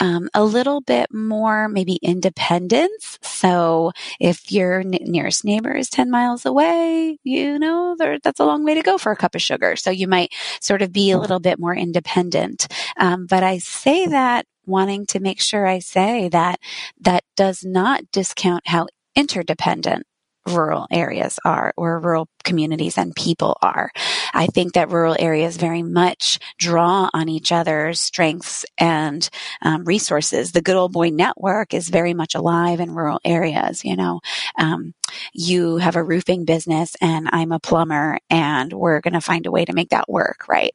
um, 0.00 0.28
a 0.34 0.44
little 0.44 0.82
bit 0.82 1.12
more 1.14 1.68
maybe 1.68 1.96
independence. 2.02 3.18
So 3.22 3.92
if 4.20 4.52
your 4.52 4.80
n- 4.80 4.98
nearest 5.02 5.44
neighbor 5.44 5.74
is 5.74 5.90
10 5.90 6.10
miles 6.10 6.46
away, 6.46 7.18
you 7.24 7.58
know, 7.58 7.96
that's 8.22 8.40
a 8.40 8.46
long 8.46 8.64
way 8.64 8.74
to 8.74 8.82
go 8.82 8.98
for 8.98 9.12
a 9.12 9.16
cup 9.16 9.36
of 9.36 9.42
sugar. 9.42 9.76
So 9.76 9.90
you 9.90 10.08
might 10.08 10.32
sort 10.60 10.82
of 10.82 10.92
be 10.92 11.12
a 11.12 11.18
little 11.18 11.40
bit 11.40 11.60
more 11.60 11.76
independent. 11.76 12.68
Um, 12.98 13.26
but 13.26 13.42
I 13.42 13.58
say 13.58 14.08
that 14.08 14.46
wanting 14.68 15.06
to 15.06 15.20
make 15.20 15.40
sure 15.40 15.66
I 15.66 15.80
say 15.80 16.28
that 16.30 16.60
that 17.00 17.24
does 17.36 17.64
not 17.64 18.10
discount 18.12 18.68
how 18.68 18.86
interdependent 19.16 20.04
rural 20.48 20.86
areas 20.90 21.38
are 21.44 21.72
or 21.76 22.00
rural 22.00 22.28
communities 22.44 22.96
and 22.98 23.14
people 23.14 23.56
are. 23.62 23.90
I 24.32 24.46
think 24.46 24.72
that 24.74 24.90
rural 24.90 25.16
areas 25.18 25.56
very 25.56 25.82
much 25.82 26.38
draw 26.58 27.10
on 27.12 27.28
each 27.28 27.52
other's 27.52 28.00
strengths 28.00 28.64
and 28.78 29.28
um, 29.62 29.84
resources. 29.84 30.52
The 30.52 30.62
good 30.62 30.76
old 30.76 30.92
boy 30.92 31.10
network 31.10 31.74
is 31.74 31.88
very 31.88 32.14
much 32.14 32.34
alive 32.34 32.80
in 32.80 32.94
rural 32.94 33.20
areas. 33.24 33.84
You 33.84 33.96
know, 33.96 34.20
um, 34.58 34.94
you 35.34 35.76
have 35.78 35.96
a 35.96 36.02
roofing 36.02 36.44
business 36.44 36.96
and 37.00 37.28
I'm 37.32 37.52
a 37.52 37.60
plumber 37.60 38.18
and 38.30 38.72
we're 38.72 39.00
going 39.00 39.14
to 39.14 39.20
find 39.20 39.46
a 39.46 39.50
way 39.50 39.64
to 39.64 39.74
make 39.74 39.90
that 39.90 40.08
work, 40.08 40.48
right? 40.48 40.72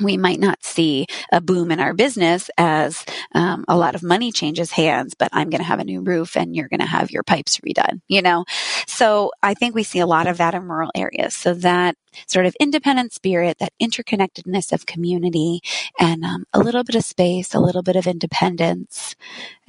We 0.00 0.16
might 0.16 0.40
not 0.40 0.64
see 0.64 1.06
a 1.30 1.40
boom 1.40 1.70
in 1.70 1.78
our 1.78 1.92
business 1.94 2.50
as 2.56 3.04
um, 3.34 3.64
a 3.68 3.76
lot 3.76 3.94
of 3.94 4.02
money 4.02 4.32
changes 4.32 4.72
hands, 4.72 5.14
but 5.14 5.28
I'm 5.32 5.50
going 5.50 5.60
to 5.60 5.66
have 5.66 5.80
a 5.80 5.84
new 5.84 6.00
roof 6.00 6.36
and 6.36 6.56
you're 6.56 6.68
going 6.68 6.80
to 6.80 6.86
have 6.86 7.10
your 7.10 7.22
pipes 7.22 7.58
redone, 7.58 8.00
you 8.08 8.22
know? 8.22 8.44
So 8.86 9.32
I 9.42 9.54
think 9.54 9.74
we 9.74 9.82
see 9.82 9.98
a 9.98 10.06
lot 10.06 10.26
of 10.26 10.38
that 10.38 10.54
in 10.54 10.68
rural 10.68 10.90
areas. 10.94 11.34
So 11.34 11.54
that 11.54 11.96
sort 12.26 12.46
of 12.46 12.56
independent 12.58 13.12
spirit, 13.12 13.58
that 13.58 13.72
interconnectedness 13.80 14.72
of 14.72 14.86
community 14.86 15.60
and 16.00 16.24
um, 16.24 16.44
a 16.52 16.58
little 16.60 16.84
bit 16.84 16.96
of 16.96 17.04
space, 17.04 17.54
a 17.54 17.60
little 17.60 17.82
bit 17.82 17.96
of 17.96 18.06
independence. 18.06 19.14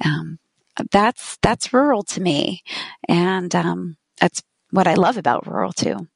Um, 0.04 0.38
that's, 0.90 1.38
that's 1.42 1.72
rural 1.72 2.02
to 2.04 2.20
me. 2.20 2.62
And 3.08 3.54
um, 3.54 3.96
that's 4.20 4.42
what 4.70 4.86
I 4.86 4.94
love 4.94 5.16
about 5.16 5.46
rural 5.46 5.72
too. 5.72 6.08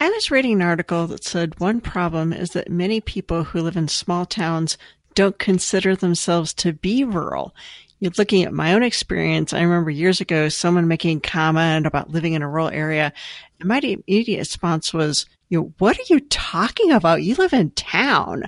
I 0.00 0.10
was 0.10 0.30
reading 0.30 0.52
an 0.52 0.62
article 0.62 1.08
that 1.08 1.24
said 1.24 1.58
one 1.58 1.80
problem 1.80 2.32
is 2.32 2.50
that 2.50 2.70
many 2.70 3.00
people 3.00 3.42
who 3.42 3.60
live 3.60 3.76
in 3.76 3.88
small 3.88 4.26
towns 4.26 4.78
don't 5.14 5.38
consider 5.38 5.96
themselves 5.96 6.54
to 6.54 6.72
be 6.72 7.02
rural. 7.02 7.52
You're 7.98 8.12
looking 8.16 8.44
at 8.44 8.52
my 8.52 8.74
own 8.74 8.84
experience. 8.84 9.52
I 9.52 9.60
remember 9.62 9.90
years 9.90 10.20
ago 10.20 10.48
someone 10.50 10.86
making 10.86 11.16
a 11.16 11.20
comment 11.20 11.84
about 11.84 12.10
living 12.10 12.34
in 12.34 12.42
a 12.42 12.48
rural 12.48 12.68
area, 12.68 13.12
and 13.58 13.68
my 13.68 13.78
immediate 13.78 14.38
response 14.38 14.94
was, 14.94 15.26
"You 15.48 15.58
know, 15.58 15.74
what 15.78 15.98
are 15.98 16.14
you 16.14 16.20
talking 16.20 16.92
about? 16.92 17.24
You 17.24 17.34
live 17.34 17.52
in 17.52 17.72
town." 17.72 18.44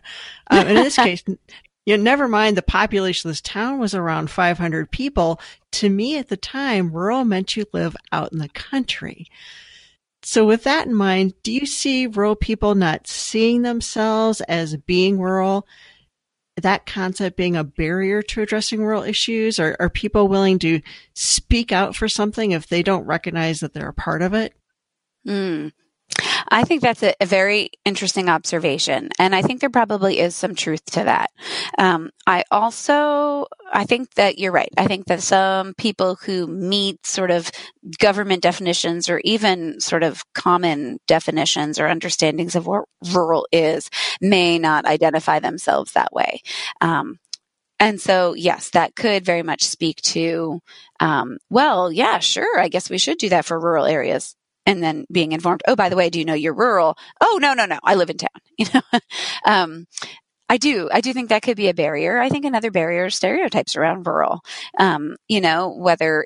Um, 0.53 0.69
in 0.69 0.77
this 0.77 0.97
case, 1.09 1.25
you 1.27 1.97
know, 1.97 2.03
never 2.03 2.29
mind 2.29 2.57
the 2.57 2.63
population 2.63 3.29
of 3.29 3.33
this 3.33 3.41
town 3.41 3.81
was 3.81 3.93
around 3.93 4.31
500 4.31 4.89
people. 4.93 5.41
To 5.73 5.89
me 5.89 6.17
at 6.17 6.29
the 6.29 6.37
time, 6.37 6.93
rural 6.93 7.25
meant 7.25 7.57
you 7.57 7.65
live 7.73 7.97
out 8.13 8.31
in 8.31 8.39
the 8.39 8.51
country. 8.51 9.27
So 10.23 10.45
with 10.45 10.65
that 10.65 10.87
in 10.87 10.95
mind, 10.95 11.35
do 11.43 11.53
you 11.53 11.67
see 11.67 12.07
rural 12.07 12.37
people 12.37 12.75
not 12.75 13.07
seeing 13.07 13.63
themselves 13.63 14.41
as 14.43 14.77
being 14.77 15.19
rural? 15.19 15.67
That 16.61 16.85
concept 16.85 17.37
being 17.37 17.57
a 17.57 17.65
barrier 17.65 18.21
to 18.23 18.43
addressing 18.43 18.85
rural 18.85 19.03
issues? 19.03 19.59
Or 19.59 19.77
are 19.81 19.89
people 19.89 20.29
willing 20.29 20.59
to 20.61 20.83
speak 21.15 21.73
out 21.73 21.97
for 21.97 22.07
something 22.07 22.51
if 22.51 22.67
they 22.67 22.83
don't 22.83 23.07
recognize 23.07 23.61
that 23.61 23.73
they're 23.73 23.89
a 23.89 23.95
part 23.95 24.21
of 24.21 24.35
it? 24.35 24.53
Mm. 25.27 25.73
I 26.49 26.65
think 26.65 26.83
that's 26.83 27.03
a, 27.03 27.15
a, 27.21 27.27
very 27.27 27.71
interesting 27.85 28.29
observation, 28.29 29.11
and 29.19 29.35
I 29.35 29.43
think 29.43 29.61
there 29.61 29.71
probably 29.71 30.19
is 30.19 30.35
some 30.35 30.55
truth 30.55 30.85
to 30.87 31.05
that. 31.05 31.31
Um, 31.79 32.11
I 32.27 32.45
also 32.51 33.47
I 33.73 33.85
think 33.85 34.15
that 34.15 34.39
you're 34.39 34.53
right. 34.53 34.73
I 34.77 34.87
think 34.87 35.07
that 35.07 35.23
some 35.23 35.75
people 35.75 36.17
who 36.17 36.47
meet 36.47 37.07
sort 37.07 37.31
of 37.31 37.51
government 37.99 38.43
definitions 38.43 39.09
or 39.09 39.21
even 39.25 39.81
sort 39.81 40.03
of 40.03 40.25
common 40.35 40.99
definitions 41.07 41.79
or 41.79 41.87
understandings 41.87 42.57
of 42.57 42.67
what 42.67 42.85
rural 43.15 43.47
is 43.53 43.89
may 44.21 44.59
not 44.59 44.87
identify 44.87 45.39
themselves 45.39 45.93
that 45.93 46.13
way. 46.13 46.43
Um, 46.81 47.19
and 47.79 47.99
so, 47.99 48.35
yes, 48.35 48.71
that 48.71 48.95
could 48.95 49.25
very 49.25 49.43
much 49.43 49.63
speak 49.63 50.03
to, 50.03 50.61
um, 51.01 51.39
well, 51.49 51.91
yeah, 51.91 52.19
sure, 52.19 52.61
I 52.61 52.69
guess 52.69 52.91
we 52.91 52.99
should 52.99 53.17
do 53.17 53.31
that 53.31 53.47
for 53.47 53.59
rural 53.59 53.87
areas 53.87 54.37
and 54.71 54.81
then 54.81 55.05
being 55.11 55.33
informed, 55.33 55.63
oh, 55.67 55.75
by 55.75 55.89
the 55.89 55.97
way, 55.97 56.11
do 56.11 56.21
you 56.21 56.25
know 56.25 56.35
you're 56.35 56.55
rural? 56.55 56.97
Oh, 57.21 57.41
no, 57.43 57.55
no, 57.55 57.67
no, 57.67 57.81
I 57.83 57.97
live 57.97 58.09
in 58.11 58.17
town. 58.19 58.31
You 58.57 58.67
know, 58.75 59.01
um, 59.47 59.87
I 60.49 60.59
do. 60.59 60.89
I 60.93 61.01
do 61.01 61.13
think 61.13 61.31
that 61.31 61.43
could 61.43 61.57
be 61.57 61.69
a 61.69 61.75
barrier. 61.75 62.21
I 62.21 62.29
think 62.29 62.45
another 62.45 62.71
barrier 62.71 63.07
is 63.07 63.17
stereotypes 63.17 63.75
around 63.75 64.07
rural. 64.07 64.43
Um, 64.79 65.17
you 65.29 65.41
know, 65.41 65.71
whether 65.71 66.25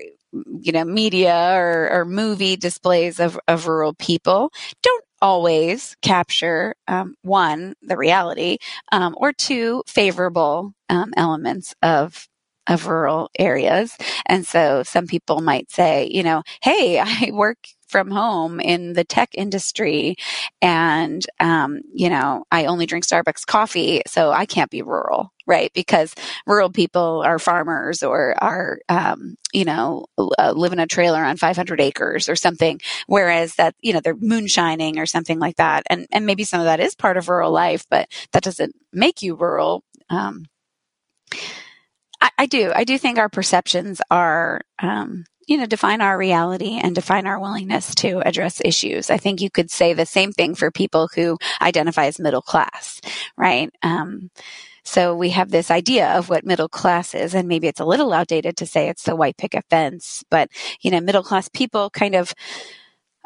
you 0.60 0.72
know 0.72 0.84
media 0.84 1.52
or, 1.54 1.88
or 1.92 2.04
movie 2.04 2.56
displays 2.56 3.20
of, 3.20 3.38
of 3.46 3.68
rural 3.68 3.94
people 3.94 4.50
don't 4.82 5.04
always 5.22 5.96
capture 6.02 6.74
um, 6.88 7.14
one 7.22 7.74
the 7.82 7.96
reality 7.96 8.58
um, 8.92 9.14
or 9.16 9.32
two 9.32 9.82
favorable 9.86 10.74
um, 10.90 11.12
elements 11.16 11.74
of 11.82 12.28
of 12.66 12.86
rural 12.86 13.30
areas. 13.38 13.96
And 14.26 14.46
so 14.46 14.82
some 14.82 15.06
people 15.06 15.40
might 15.40 15.70
say, 15.70 16.08
you 16.10 16.22
know, 16.22 16.42
hey, 16.62 16.98
I 17.04 17.30
work 17.32 17.58
from 17.94 18.10
home 18.10 18.58
in 18.58 18.94
the 18.94 19.04
tech 19.04 19.30
industry. 19.34 20.16
And 20.60 21.24
um, 21.38 21.82
you 21.92 22.10
know 22.10 22.44
i 22.50 22.64
only 22.64 22.86
drink 22.86 23.04
starbucks 23.04 23.46
coffee 23.46 24.02
so 24.06 24.32
i 24.32 24.46
can't 24.46 24.70
be 24.70 24.82
rural 24.82 25.30
right? 25.46 25.70
Because 25.74 26.14
rural 26.46 26.70
people 26.70 27.22
are 27.24 27.38
farmers 27.38 28.02
or 28.02 28.34
are 28.42 28.78
um, 28.88 29.36
you 29.52 29.64
know 29.64 30.06
uh, 30.18 30.52
live 30.52 30.72
in 30.72 30.78
a 30.78 30.86
trailer 30.86 31.22
on 31.22 31.36
500 31.36 31.80
acres 31.80 32.28
or 32.28 32.36
something 32.36 32.80
whereas 33.06 33.54
that 33.56 33.74
you 33.80 33.92
know 33.92 34.00
they're 34.00 34.16
moonshining 34.16 34.98
or 34.98 35.06
something 35.06 35.38
like 35.38 35.56
that. 35.56 35.84
And 35.90 36.06
and 36.12 36.26
maybe 36.26 36.44
some 36.44 36.60
of 36.60 36.66
that 36.66 36.80
is 36.80 36.94
part 36.94 37.16
of 37.16 37.28
rural 37.28 37.50
life 37.50 37.84
but 37.90 38.08
that 38.32 38.42
doesn't 38.42 38.74
make 38.92 39.22
you 39.22 39.34
rural. 39.34 39.82
Um, 40.10 40.46
I, 42.20 42.30
I, 42.38 42.46
do. 42.46 42.72
I 42.74 42.84
do 42.84 42.96
think 42.96 43.18
our 43.18 43.28
perceptions 43.28 44.00
are 44.10 44.62
um, 44.80 45.24
you 45.46 45.56
know, 45.56 45.66
define 45.66 46.00
our 46.00 46.16
reality 46.16 46.78
and 46.82 46.94
define 46.94 47.26
our 47.26 47.38
willingness 47.38 47.94
to 47.96 48.20
address 48.26 48.60
issues. 48.64 49.10
I 49.10 49.18
think 49.18 49.40
you 49.40 49.50
could 49.50 49.70
say 49.70 49.92
the 49.92 50.06
same 50.06 50.32
thing 50.32 50.54
for 50.54 50.70
people 50.70 51.08
who 51.14 51.38
identify 51.60 52.06
as 52.06 52.18
middle 52.18 52.42
class, 52.42 53.00
right? 53.36 53.70
Um, 53.82 54.30
so 54.84 55.16
we 55.16 55.30
have 55.30 55.50
this 55.50 55.70
idea 55.70 56.12
of 56.12 56.28
what 56.28 56.44
middle 56.44 56.68
class 56.68 57.14
is, 57.14 57.34
and 57.34 57.48
maybe 57.48 57.68
it's 57.68 57.80
a 57.80 57.86
little 57.86 58.12
outdated 58.12 58.56
to 58.58 58.66
say 58.66 58.88
it's 58.88 59.04
the 59.04 59.16
white 59.16 59.38
picket 59.38 59.64
fence, 59.70 60.22
but 60.30 60.50
you 60.80 60.90
know, 60.90 61.00
middle 61.00 61.22
class 61.22 61.48
people 61.48 61.88
kind 61.90 62.14
of 62.14 62.34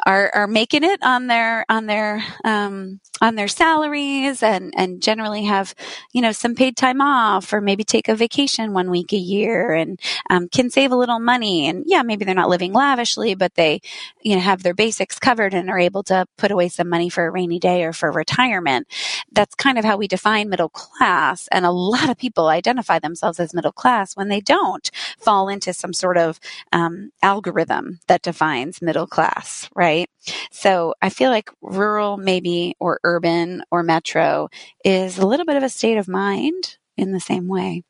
are 0.07 0.31
are 0.35 0.47
making 0.47 0.85
it 0.85 1.03
on 1.03 1.27
their 1.27 1.65
on 1.69 1.87
their 1.87 2.23
um, 2.45 3.01
on 3.21 3.35
their 3.35 3.49
salaries 3.49 4.43
and 4.43 4.73
and 4.77 5.03
generally 5.03 5.45
have 5.45 5.75
you 6.13 6.23
know 6.23 6.33
some 6.33 6.55
paid 6.55 6.77
time 6.77 7.01
off 7.01 7.53
or 7.53 7.61
maybe 7.61 7.85
take 7.85 8.09
a 8.09 8.15
vacation 8.15 8.73
one 8.73 8.91
week 8.91 9.13
a 9.13 9.17
year 9.17 9.73
and 9.73 10.01
um, 10.31 10.49
can 10.49 10.71
save 10.71 10.93
a 10.93 10.97
little 10.97 11.19
money. 11.21 11.69
And 11.69 11.85
yeah 11.87 12.03
maybe 12.03 12.25
they're 12.25 12.35
not 12.35 12.49
living 12.49 12.73
lavishly 12.73 13.35
but 13.35 13.55
they 13.55 13.81
you 14.23 14.35
know 14.37 14.41
have 14.43 14.63
their 14.63 14.75
basics 14.75 15.19
covered 15.19 15.55
and 15.55 15.71
are 15.71 15.79
able 15.79 16.03
to 16.05 16.27
put 16.37 16.51
away 16.51 16.69
some 16.69 16.89
money 16.89 17.09
for 17.09 17.27
a 17.27 17.31
rainy 17.31 17.59
day 17.59 17.85
or 17.85 17.93
for 17.93 18.11
retirement. 18.13 18.87
That's 19.33 19.55
kind 19.55 19.79
of 19.79 19.85
how 19.85 19.97
we 19.97 20.09
define 20.09 20.49
middle 20.49 20.69
class. 20.71 21.49
And 21.53 21.67
a 21.67 21.71
lot 21.71 22.11
of 22.11 22.19
people 22.19 22.49
identify 22.49 22.99
themselves 22.99 23.41
as 23.41 23.55
middle 23.55 23.73
class 23.73 24.17
when 24.17 24.29
they 24.29 24.41
don't 24.41 24.91
fall 25.19 25.49
into 25.49 25.73
some 25.73 25.93
sort 25.93 26.19
of 26.19 26.41
um, 26.73 27.13
algorithm 27.23 28.01
that 28.07 28.23
defines 28.23 28.83
middle 28.83 29.07
class 29.07 29.69
right 29.75 29.88
right? 29.89 30.11
So 30.51 30.95
I 31.01 31.09
feel 31.09 31.31
like 31.31 31.51
rural, 31.63 32.17
maybe, 32.17 32.75
or 32.79 33.01
urban 33.05 33.63
or 33.71 33.83
metro 33.83 34.49
is 34.85 35.19
a 35.19 35.27
little 35.27 35.47
bit 35.47 35.57
of 35.57 35.63
a 35.63 35.69
state 35.69 35.97
of 35.97 36.09
mind 36.09 36.77
in 36.97 37.13
the 37.13 37.21
same 37.21 37.49
way. 37.49 37.85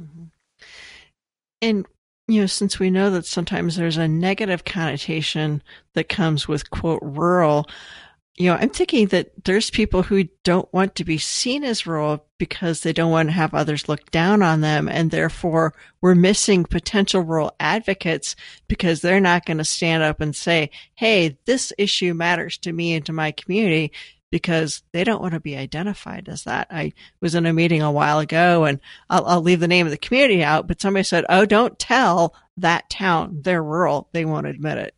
Mm-hmm. 0.00 0.24
And, 1.60 1.86
you 2.26 2.40
know, 2.40 2.46
since 2.46 2.78
we 2.78 2.90
know 2.90 3.10
that 3.10 3.26
sometimes 3.26 3.76
there's 3.76 3.98
a 3.98 4.08
negative 4.08 4.64
connotation 4.64 5.62
that 5.94 6.08
comes 6.08 6.48
with, 6.48 6.70
quote, 6.70 7.00
rural, 7.02 7.66
you 8.36 8.50
know, 8.50 8.56
I'm 8.56 8.70
thinking 8.70 9.06
that 9.08 9.30
there's 9.44 9.70
people 9.70 10.02
who 10.02 10.24
don't 10.42 10.72
want 10.74 10.96
to 10.96 11.04
be 11.04 11.18
seen 11.18 11.62
as 11.62 11.86
rural 11.86 12.26
because 12.36 12.80
they 12.80 12.92
don't 12.92 13.12
want 13.12 13.28
to 13.28 13.32
have 13.32 13.54
others 13.54 13.88
look 13.88 14.10
down 14.10 14.42
on 14.42 14.60
them. 14.60 14.88
And 14.88 15.12
therefore 15.12 15.72
we're 16.00 16.16
missing 16.16 16.64
potential 16.64 17.22
rural 17.22 17.54
advocates 17.60 18.34
because 18.66 19.00
they're 19.00 19.20
not 19.20 19.46
going 19.46 19.58
to 19.58 19.64
stand 19.64 20.02
up 20.02 20.20
and 20.20 20.34
say, 20.34 20.70
Hey, 20.96 21.38
this 21.46 21.72
issue 21.78 22.12
matters 22.12 22.58
to 22.58 22.72
me 22.72 22.94
and 22.94 23.06
to 23.06 23.12
my 23.12 23.30
community 23.30 23.92
because 24.32 24.82
they 24.90 25.04
don't 25.04 25.22
want 25.22 25.34
to 25.34 25.40
be 25.40 25.56
identified 25.56 26.28
as 26.28 26.42
that. 26.42 26.66
I 26.72 26.92
was 27.20 27.36
in 27.36 27.46
a 27.46 27.52
meeting 27.52 27.82
a 27.82 27.92
while 27.92 28.18
ago 28.18 28.64
and 28.64 28.80
I'll, 29.08 29.24
I'll 29.26 29.42
leave 29.42 29.60
the 29.60 29.68
name 29.68 29.86
of 29.86 29.92
the 29.92 29.96
community 29.96 30.42
out, 30.42 30.66
but 30.66 30.80
somebody 30.80 31.04
said, 31.04 31.24
Oh, 31.28 31.46
don't 31.46 31.78
tell 31.78 32.34
that 32.56 32.90
town 32.90 33.42
they're 33.42 33.62
rural. 33.62 34.08
They 34.12 34.24
won't 34.24 34.48
admit 34.48 34.78
it. 34.78 34.94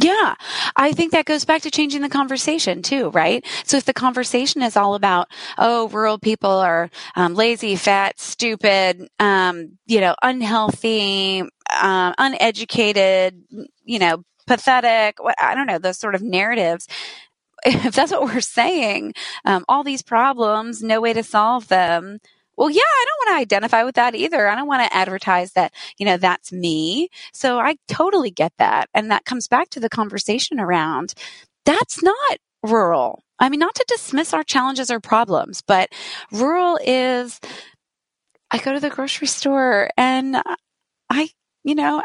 Yeah, 0.00 0.36
I 0.76 0.92
think 0.92 1.12
that 1.12 1.26
goes 1.26 1.44
back 1.44 1.62
to 1.62 1.70
changing 1.70 2.00
the 2.00 2.08
conversation 2.08 2.80
too, 2.80 3.10
right? 3.10 3.44
So 3.64 3.76
if 3.76 3.84
the 3.84 3.92
conversation 3.92 4.62
is 4.62 4.74
all 4.74 4.94
about, 4.94 5.28
oh, 5.58 5.88
rural 5.88 6.18
people 6.18 6.50
are 6.50 6.88
um, 7.14 7.34
lazy, 7.34 7.76
fat, 7.76 8.18
stupid, 8.18 9.06
um, 9.18 9.76
you 9.86 10.00
know, 10.00 10.14
unhealthy, 10.22 11.42
uh, 11.70 12.14
uneducated, 12.16 13.42
you 13.84 13.98
know, 13.98 14.24
pathetic, 14.46 15.22
what, 15.22 15.34
I 15.38 15.54
don't 15.54 15.66
know, 15.66 15.78
those 15.78 15.98
sort 15.98 16.14
of 16.14 16.22
narratives. 16.22 16.88
If 17.64 17.94
that's 17.94 18.10
what 18.12 18.24
we're 18.24 18.40
saying, 18.40 19.14
um, 19.44 19.64
all 19.68 19.84
these 19.84 20.02
problems, 20.02 20.82
no 20.82 21.00
way 21.00 21.12
to 21.12 21.22
solve 21.22 21.68
them, 21.68 22.18
well, 22.62 22.70
yeah, 22.70 22.80
I 22.80 23.06
don't 23.08 23.26
want 23.26 23.36
to 23.36 23.40
identify 23.40 23.82
with 23.82 23.96
that 23.96 24.14
either. 24.14 24.46
I 24.46 24.54
don't 24.54 24.68
want 24.68 24.88
to 24.88 24.96
advertise 24.96 25.54
that, 25.54 25.74
you 25.98 26.06
know, 26.06 26.16
that's 26.16 26.52
me. 26.52 27.08
So 27.32 27.58
I 27.58 27.74
totally 27.88 28.30
get 28.30 28.52
that. 28.58 28.88
And 28.94 29.10
that 29.10 29.24
comes 29.24 29.48
back 29.48 29.68
to 29.70 29.80
the 29.80 29.88
conversation 29.88 30.60
around 30.60 31.12
that's 31.64 32.04
not 32.04 32.38
rural. 32.62 33.24
I 33.40 33.48
mean, 33.48 33.58
not 33.58 33.74
to 33.74 33.84
dismiss 33.88 34.32
our 34.32 34.44
challenges 34.44 34.92
or 34.92 35.00
problems, 35.00 35.60
but 35.60 35.88
rural 36.30 36.78
is 36.84 37.40
I 38.52 38.58
go 38.58 38.72
to 38.72 38.78
the 38.78 38.90
grocery 38.90 39.26
store 39.26 39.90
and 39.96 40.40
I, 41.10 41.30
you 41.64 41.74
know, 41.74 42.00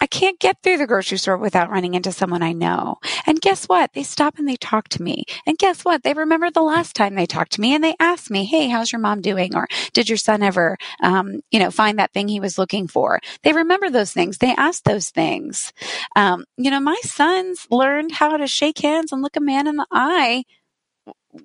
I 0.00 0.06
can't 0.06 0.38
get 0.38 0.62
through 0.62 0.78
the 0.78 0.86
grocery 0.86 1.18
store 1.18 1.38
without 1.38 1.70
running 1.70 1.94
into 1.94 2.12
someone 2.12 2.42
I 2.42 2.52
know. 2.52 2.96
And 3.26 3.40
guess 3.40 3.66
what? 3.66 3.92
They 3.94 4.02
stop 4.02 4.38
and 4.38 4.46
they 4.46 4.56
talk 4.56 4.88
to 4.90 5.02
me. 5.02 5.24
And 5.46 5.58
guess 5.58 5.84
what? 5.84 6.02
They 6.02 6.12
remember 6.12 6.50
the 6.50 6.62
last 6.62 6.94
time 6.94 7.14
they 7.14 7.26
talked 7.26 7.52
to 7.52 7.60
me 7.60 7.74
and 7.74 7.82
they 7.82 7.96
ask 7.98 8.30
me, 8.30 8.44
Hey, 8.44 8.68
how's 8.68 8.92
your 8.92 9.00
mom 9.00 9.22
doing? 9.22 9.56
Or 9.56 9.66
did 9.94 10.08
your 10.08 10.18
son 10.18 10.42
ever, 10.42 10.76
um, 11.02 11.40
you 11.50 11.58
know, 11.58 11.70
find 11.70 11.98
that 11.98 12.12
thing 12.12 12.28
he 12.28 12.40
was 12.40 12.58
looking 12.58 12.88
for? 12.88 13.20
They 13.42 13.52
remember 13.52 13.90
those 13.90 14.12
things. 14.12 14.38
They 14.38 14.54
ask 14.54 14.82
those 14.84 15.10
things. 15.10 15.72
Um, 16.14 16.44
you 16.56 16.70
know, 16.70 16.80
my 16.80 16.98
sons 17.02 17.66
learned 17.70 18.12
how 18.12 18.36
to 18.36 18.46
shake 18.46 18.78
hands 18.78 19.12
and 19.12 19.22
look 19.22 19.36
a 19.36 19.40
man 19.40 19.66
in 19.66 19.76
the 19.76 19.86
eye, 19.90 20.44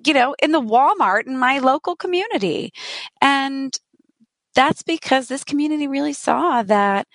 you 0.05 0.13
know, 0.13 0.35
in 0.41 0.51
the 0.51 0.61
Walmart 0.61 1.27
in 1.27 1.37
my 1.37 1.59
local 1.59 1.95
community. 1.95 2.73
And 3.21 3.77
that's 4.55 4.83
because 4.83 5.27
this 5.27 5.43
community 5.43 5.87
really 5.87 6.13
saw 6.13 6.63
that 6.63 7.07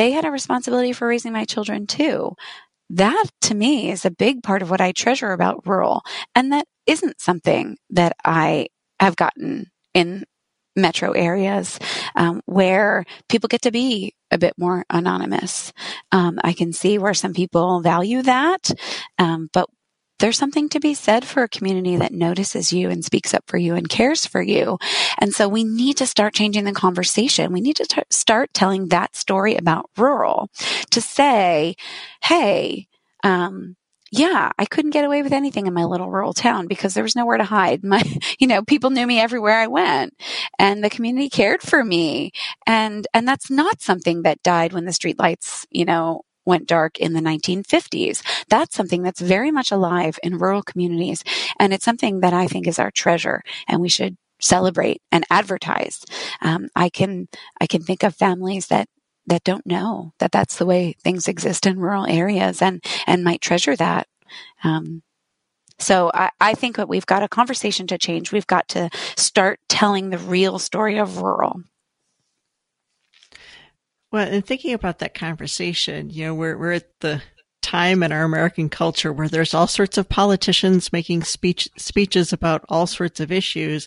they 0.00 0.12
had 0.12 0.24
a 0.24 0.30
responsibility 0.30 0.94
for 0.94 1.06
raising 1.06 1.30
my 1.30 1.44
children 1.44 1.86
too. 1.86 2.34
That 2.88 3.26
to 3.42 3.54
me 3.54 3.90
is 3.90 4.06
a 4.06 4.10
big 4.10 4.42
part 4.42 4.62
of 4.62 4.70
what 4.70 4.80
I 4.80 4.92
treasure 4.92 5.32
about 5.32 5.66
rural. 5.66 6.02
And 6.34 6.52
that 6.52 6.66
isn't 6.86 7.20
something 7.20 7.76
that 7.90 8.16
I 8.24 8.68
have 8.98 9.14
gotten 9.14 9.66
in 9.92 10.24
metro 10.74 11.12
areas 11.12 11.78
um, 12.16 12.40
where 12.46 13.04
people 13.28 13.48
get 13.48 13.60
to 13.62 13.70
be 13.70 14.14
a 14.30 14.38
bit 14.38 14.54
more 14.56 14.86
anonymous. 14.88 15.70
Um, 16.12 16.38
I 16.42 16.54
can 16.54 16.72
see 16.72 16.96
where 16.96 17.12
some 17.12 17.34
people 17.34 17.82
value 17.82 18.22
that, 18.22 18.70
um, 19.18 19.50
but 19.52 19.68
there's 20.20 20.38
something 20.38 20.68
to 20.70 20.80
be 20.80 20.94
said 20.94 21.24
for 21.24 21.42
a 21.42 21.48
community 21.48 21.96
that 21.96 22.12
notices 22.12 22.72
you 22.72 22.90
and 22.90 23.04
speaks 23.04 23.34
up 23.34 23.44
for 23.46 23.56
you 23.56 23.74
and 23.74 23.88
cares 23.88 24.26
for 24.26 24.40
you. 24.40 24.78
And 25.18 25.34
so 25.34 25.48
we 25.48 25.64
need 25.64 25.96
to 25.96 26.06
start 26.06 26.34
changing 26.34 26.64
the 26.64 26.72
conversation. 26.72 27.52
We 27.52 27.60
need 27.60 27.76
to 27.76 27.86
t- 27.86 28.02
start 28.10 28.54
telling 28.54 28.88
that 28.88 29.16
story 29.16 29.56
about 29.56 29.90
rural 29.96 30.50
to 30.90 31.00
say, 31.00 31.74
Hey, 32.22 32.86
um, 33.24 33.76
yeah, 34.12 34.50
I 34.58 34.66
couldn't 34.66 34.90
get 34.90 35.04
away 35.04 35.22
with 35.22 35.32
anything 35.32 35.66
in 35.66 35.74
my 35.74 35.84
little 35.84 36.10
rural 36.10 36.32
town 36.32 36.66
because 36.66 36.94
there 36.94 37.04
was 37.04 37.14
nowhere 37.14 37.38
to 37.38 37.44
hide. 37.44 37.84
My, 37.84 38.02
you 38.38 38.46
know, 38.46 38.62
people 38.62 38.90
knew 38.90 39.06
me 39.06 39.20
everywhere 39.20 39.58
I 39.58 39.68
went 39.68 40.14
and 40.58 40.82
the 40.82 40.90
community 40.90 41.28
cared 41.28 41.62
for 41.62 41.84
me. 41.84 42.32
And, 42.66 43.06
and 43.14 43.26
that's 43.26 43.50
not 43.50 43.80
something 43.80 44.22
that 44.22 44.42
died 44.42 44.72
when 44.72 44.84
the 44.84 44.90
streetlights, 44.90 45.66
you 45.70 45.84
know, 45.84 46.22
went 46.50 46.68
dark 46.68 46.98
in 46.98 47.14
the 47.14 47.20
1950s. 47.20 48.22
That's 48.48 48.76
something 48.76 49.02
that's 49.02 49.20
very 49.20 49.50
much 49.50 49.72
alive 49.72 50.18
in 50.22 50.36
rural 50.36 50.62
communities. 50.62 51.24
And 51.58 51.72
it's 51.72 51.84
something 51.84 52.20
that 52.20 52.34
I 52.34 52.46
think 52.46 52.66
is 52.66 52.78
our 52.78 52.90
treasure 52.90 53.42
and 53.66 53.80
we 53.80 53.88
should 53.88 54.16
celebrate 54.42 55.00
and 55.10 55.24
advertise. 55.30 56.04
Um, 56.42 56.68
I 56.76 56.90
can, 56.90 57.28
I 57.60 57.66
can 57.66 57.82
think 57.82 58.02
of 58.02 58.14
families 58.14 58.66
that 58.66 58.88
that 59.26 59.44
don't 59.44 59.66
know 59.66 60.12
that 60.18 60.32
that's 60.32 60.56
the 60.56 60.66
way 60.66 60.96
things 61.04 61.28
exist 61.28 61.66
in 61.66 61.78
rural 61.78 62.06
areas 62.06 62.60
and 62.62 62.82
and 63.06 63.22
might 63.22 63.40
treasure 63.40 63.76
that 63.76 64.08
um, 64.64 65.02
so 65.80 66.10
I, 66.12 66.30
I, 66.40 66.54
think 66.54 66.76
that 66.76 66.88
we've 66.88 67.06
got 67.06 67.22
a 67.22 67.28
conversation 67.28 67.86
to 67.86 67.98
change. 67.98 68.32
We've 68.32 68.46
got 68.46 68.68
to 68.68 68.90
start 69.16 69.60
telling 69.68 70.10
the 70.10 70.18
real 70.18 70.58
story 70.58 70.98
of 70.98 71.22
rural. 71.22 71.62
Well, 74.12 74.26
and 74.26 74.44
thinking 74.44 74.74
about 74.74 74.98
that 74.98 75.14
conversation, 75.14 76.10
you 76.10 76.26
know, 76.26 76.34
we're, 76.34 76.56
we're 76.56 76.72
at 76.72 77.00
the 77.00 77.22
time 77.62 78.02
in 78.02 78.10
our 78.10 78.24
American 78.24 78.68
culture 78.68 79.12
where 79.12 79.28
there's 79.28 79.54
all 79.54 79.68
sorts 79.68 79.98
of 79.98 80.08
politicians 80.08 80.92
making 80.92 81.22
speech, 81.22 81.68
speeches 81.76 82.32
about 82.32 82.64
all 82.68 82.86
sorts 82.88 83.20
of 83.20 83.30
issues. 83.30 83.86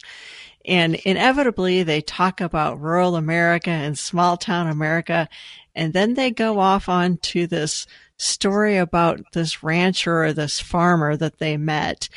And 0.66 0.96
inevitably 0.96 1.84
they 1.84 2.00
talk 2.00 2.40
about 2.40 2.80
rural 2.80 3.18
America 3.18 3.70
and 3.70 4.00
small 4.00 4.38
town 4.38 4.68
America. 4.68 5.28
And 5.76 5.92
then 5.92 6.14
they 6.14 6.32
go 6.32 6.60
off 6.60 6.88
onto 6.88 7.46
this 7.46 7.86
story 8.18 8.78
about 8.78 9.20
this 9.34 9.62
rancher 9.62 10.24
or 10.24 10.32
this 10.32 10.62
farmer 10.62 11.18
that 11.18 11.40
they 11.40 11.58
met. 11.58 12.08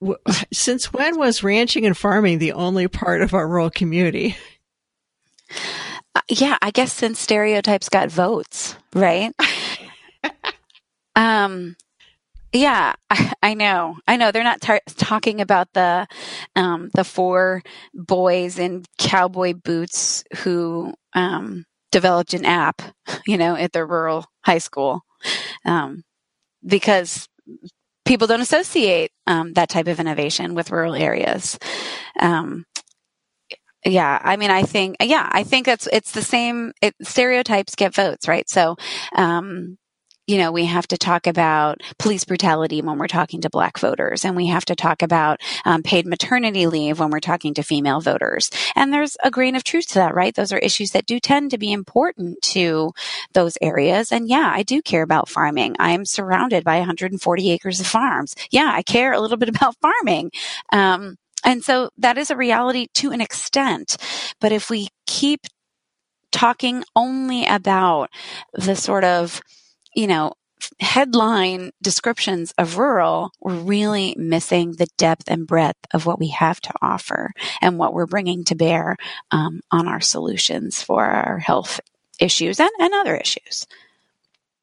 Since 0.52 0.92
when 0.92 1.18
was 1.18 1.44
ranching 1.44 1.86
and 1.86 1.96
farming 1.96 2.40
the 2.40 2.52
only 2.52 2.88
part 2.88 3.22
of 3.22 3.32
our 3.32 3.46
rural 3.46 3.70
community? 3.70 4.36
Uh, 6.14 6.20
yeah, 6.28 6.58
I 6.60 6.70
guess 6.70 6.92
since 6.92 7.18
stereotypes 7.18 7.88
got 7.88 8.10
votes, 8.10 8.76
right? 8.94 9.32
um, 11.16 11.76
yeah, 12.52 12.94
I, 13.10 13.32
I, 13.42 13.54
know. 13.54 13.96
I 14.06 14.16
know 14.16 14.30
they're 14.30 14.44
not 14.44 14.60
tar- 14.60 14.82
talking 14.96 15.40
about 15.40 15.72
the 15.72 16.06
um, 16.54 16.90
the 16.94 17.04
four 17.04 17.62
boys 17.94 18.58
in 18.58 18.84
cowboy 18.98 19.54
boots 19.54 20.24
who 20.38 20.94
um, 21.14 21.64
developed 21.90 22.34
an 22.34 22.44
app, 22.44 22.82
you 23.26 23.38
know, 23.38 23.56
at 23.56 23.72
their 23.72 23.86
rural 23.86 24.26
high 24.44 24.58
school, 24.58 25.02
um, 25.64 26.02
because 26.66 27.28
people 28.04 28.26
don't 28.26 28.40
associate 28.40 29.10
um, 29.26 29.52
that 29.54 29.68
type 29.68 29.86
of 29.86 30.00
innovation 30.00 30.54
with 30.54 30.70
rural 30.70 30.94
areas. 30.94 31.58
Um, 32.20 32.66
yeah, 33.84 34.20
I 34.22 34.36
mean, 34.36 34.50
I 34.50 34.62
think, 34.62 34.96
yeah, 35.02 35.28
I 35.32 35.42
think 35.42 35.68
it's 35.68 35.88
it's 35.92 36.12
the 36.12 36.22
same. 36.22 36.72
It, 36.82 36.94
stereotypes 37.02 37.74
get 37.74 37.94
votes, 37.94 38.28
right? 38.28 38.48
So, 38.48 38.76
um, 39.16 39.76
you 40.28 40.38
know, 40.38 40.52
we 40.52 40.66
have 40.66 40.86
to 40.88 40.96
talk 40.96 41.26
about 41.26 41.80
police 41.98 42.24
brutality 42.24 42.80
when 42.80 42.96
we're 42.98 43.08
talking 43.08 43.40
to 43.40 43.50
black 43.50 43.78
voters, 43.78 44.24
and 44.24 44.36
we 44.36 44.46
have 44.46 44.64
to 44.66 44.76
talk 44.76 45.02
about 45.02 45.40
um, 45.64 45.82
paid 45.82 46.06
maternity 46.06 46.66
leave 46.66 47.00
when 47.00 47.10
we're 47.10 47.18
talking 47.20 47.54
to 47.54 47.62
female 47.64 48.00
voters. 48.00 48.50
And 48.76 48.92
there's 48.92 49.16
a 49.24 49.32
grain 49.32 49.56
of 49.56 49.64
truth 49.64 49.88
to 49.88 49.94
that, 49.94 50.14
right? 50.14 50.34
Those 50.34 50.52
are 50.52 50.58
issues 50.58 50.92
that 50.92 51.06
do 51.06 51.18
tend 51.18 51.50
to 51.50 51.58
be 51.58 51.72
important 51.72 52.40
to 52.42 52.92
those 53.32 53.58
areas. 53.60 54.12
And 54.12 54.28
yeah, 54.28 54.52
I 54.54 54.62
do 54.62 54.80
care 54.80 55.02
about 55.02 55.28
farming. 55.28 55.74
I 55.80 55.90
am 55.90 56.04
surrounded 56.04 56.62
by 56.62 56.78
140 56.78 57.50
acres 57.50 57.80
of 57.80 57.86
farms. 57.88 58.36
Yeah, 58.52 58.70
I 58.72 58.82
care 58.82 59.12
a 59.12 59.20
little 59.20 59.38
bit 59.38 59.48
about 59.50 59.76
farming. 59.82 60.30
Um, 60.72 61.16
and 61.44 61.62
so 61.64 61.90
that 61.98 62.18
is 62.18 62.30
a 62.30 62.36
reality 62.36 62.88
to 62.94 63.10
an 63.10 63.20
extent. 63.20 63.96
But 64.40 64.52
if 64.52 64.70
we 64.70 64.88
keep 65.06 65.46
talking 66.30 66.82
only 66.96 67.46
about 67.46 68.08
the 68.54 68.74
sort 68.74 69.04
of, 69.04 69.40
you 69.94 70.06
know, 70.06 70.32
headline 70.80 71.72
descriptions 71.82 72.52
of 72.58 72.78
rural, 72.78 73.30
we're 73.40 73.54
really 73.54 74.14
missing 74.16 74.72
the 74.72 74.86
depth 74.96 75.24
and 75.28 75.46
breadth 75.46 75.86
of 75.92 76.06
what 76.06 76.18
we 76.18 76.28
have 76.28 76.60
to 76.60 76.72
offer 76.80 77.32
and 77.60 77.78
what 77.78 77.92
we're 77.92 78.06
bringing 78.06 78.44
to 78.44 78.54
bear 78.54 78.96
um, 79.30 79.60
on 79.70 79.88
our 79.88 80.00
solutions 80.00 80.82
for 80.82 81.04
our 81.04 81.38
health 81.38 81.80
issues 82.20 82.60
and, 82.60 82.70
and 82.78 82.94
other 82.94 83.16
issues. 83.16 83.66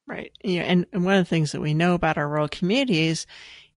Right. 0.07 0.31
Yeah, 0.43 0.63
and, 0.63 0.87
and 0.91 1.05
one 1.05 1.15
of 1.15 1.25
the 1.25 1.29
things 1.29 1.51
that 1.51 1.61
we 1.61 1.73
know 1.73 1.93
about 1.93 2.17
our 2.17 2.27
rural 2.27 2.47
communities 2.47 3.27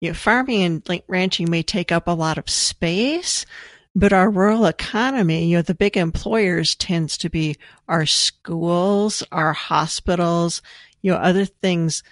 you 0.02 0.10
know, 0.10 0.14
farming 0.14 0.64
and 0.64 1.02
ranching 1.08 1.50
may 1.50 1.64
take 1.64 1.92
up 1.92 2.08
a 2.08 2.12
lot 2.12 2.38
of 2.38 2.50
space, 2.50 3.46
but 3.96 4.14
our 4.14 4.30
rural 4.30 4.66
economy, 4.66 5.46
you 5.46 5.58
know, 5.58 5.62
the 5.62 5.76
big 5.76 5.98
employers 5.98 6.76
tends 6.76 7.18
to 7.18 7.30
be 7.30 7.58
our 7.88 8.06
schools, 8.06 9.24
our 9.32 9.54
hospitals, 9.54 10.62
you 11.02 11.12
know, 11.12 11.18
other 11.18 11.46
things 11.46 12.04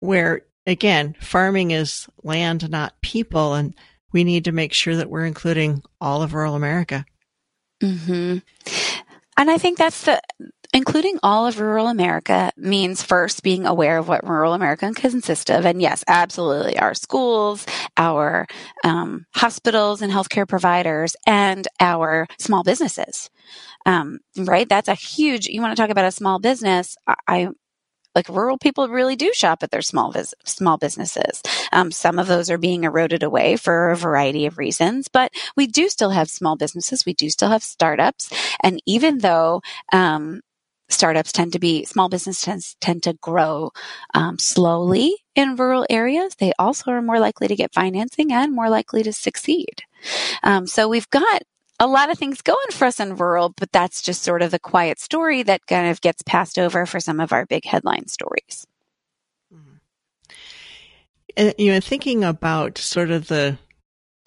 where 0.00 0.42
again, 0.66 1.14
farming 1.20 1.72
is 1.72 2.06
land, 2.22 2.68
not 2.70 3.00
people, 3.00 3.54
and 3.54 3.74
we 4.12 4.24
need 4.24 4.44
to 4.44 4.52
make 4.52 4.72
sure 4.72 4.96
that 4.96 5.10
we're 5.10 5.24
including 5.24 5.82
all 6.00 6.22
of 6.22 6.34
rural 6.34 6.54
America. 6.54 7.04
Mm-hmm. 7.82 8.38
And 9.36 9.50
I 9.50 9.58
think 9.58 9.78
that's 9.78 10.04
the 10.04 10.20
including 10.72 11.18
all 11.22 11.46
of 11.46 11.60
rural 11.60 11.88
America 11.88 12.52
means 12.56 13.02
first 13.02 13.42
being 13.42 13.66
aware 13.66 13.98
of 13.98 14.08
what 14.08 14.28
rural 14.28 14.54
America 14.54 14.90
consists 14.94 15.50
of. 15.50 15.66
And 15.66 15.82
yes, 15.82 16.04
absolutely, 16.06 16.78
our 16.78 16.94
schools, 16.94 17.66
our 17.96 18.46
um, 18.84 19.26
hospitals 19.34 20.02
and 20.02 20.12
healthcare 20.12 20.48
providers, 20.48 21.16
and 21.26 21.66
our 21.80 22.26
small 22.38 22.62
businesses. 22.62 23.30
Um, 23.86 24.20
right? 24.36 24.68
That's 24.68 24.88
a 24.88 24.94
huge. 24.94 25.46
You 25.46 25.60
want 25.60 25.76
to 25.76 25.80
talk 25.80 25.90
about 25.90 26.04
a 26.04 26.12
small 26.12 26.38
business? 26.38 26.96
I, 27.26 27.48
like 28.14 28.28
rural 28.28 28.58
people 28.58 28.88
really 28.88 29.16
do 29.16 29.32
shop 29.32 29.62
at 29.62 29.70
their 29.70 29.82
small 29.82 30.10
vis- 30.10 30.34
small 30.44 30.76
businesses. 30.76 31.42
Um, 31.72 31.90
some 31.90 32.18
of 32.18 32.26
those 32.26 32.50
are 32.50 32.58
being 32.58 32.84
eroded 32.84 33.22
away 33.22 33.56
for 33.56 33.90
a 33.90 33.96
variety 33.96 34.46
of 34.46 34.58
reasons, 34.58 35.08
but 35.08 35.32
we 35.56 35.66
do 35.66 35.88
still 35.88 36.10
have 36.10 36.28
small 36.28 36.56
businesses. 36.56 37.06
We 37.06 37.14
do 37.14 37.30
still 37.30 37.50
have 37.50 37.62
startups, 37.62 38.30
and 38.62 38.82
even 38.86 39.18
though 39.18 39.62
um, 39.92 40.40
startups 40.92 41.32
tend 41.32 41.52
to 41.52 41.58
be 41.58 41.84
small 41.84 42.08
business 42.08 42.40
tends 42.40 42.76
tend 42.80 43.02
to 43.02 43.14
grow 43.14 43.70
um, 44.14 44.38
slowly 44.38 45.16
in 45.34 45.56
rural 45.56 45.86
areas, 45.88 46.34
they 46.36 46.52
also 46.58 46.90
are 46.90 47.02
more 47.02 47.18
likely 47.18 47.48
to 47.48 47.56
get 47.56 47.72
financing 47.72 48.32
and 48.32 48.52
more 48.52 48.68
likely 48.68 49.02
to 49.02 49.12
succeed. 49.12 49.82
Um, 50.42 50.66
so 50.66 50.88
we've 50.88 51.08
got 51.10 51.42
a 51.78 51.86
lot 51.86 52.10
of 52.10 52.18
things 52.18 52.42
going 52.42 52.70
for 52.72 52.86
us 52.86 53.00
in 53.00 53.16
rural, 53.16 53.54
but 53.56 53.72
that's 53.72 54.02
just 54.02 54.22
sort 54.22 54.42
of 54.42 54.50
the 54.50 54.58
quiet 54.58 54.98
story 54.98 55.42
that 55.42 55.66
kind 55.66 55.90
of 55.90 56.00
gets 56.00 56.22
passed 56.22 56.58
over 56.58 56.84
for 56.84 57.00
some 57.00 57.20
of 57.20 57.32
our 57.32 57.46
big 57.46 57.64
headline 57.64 58.06
stories. 58.06 58.66
Mm-hmm. 59.52 60.34
And, 61.36 61.54
you 61.58 61.72
know, 61.72 61.80
thinking 61.80 62.22
about 62.22 62.76
sort 62.76 63.10
of 63.10 63.28
the 63.28 63.58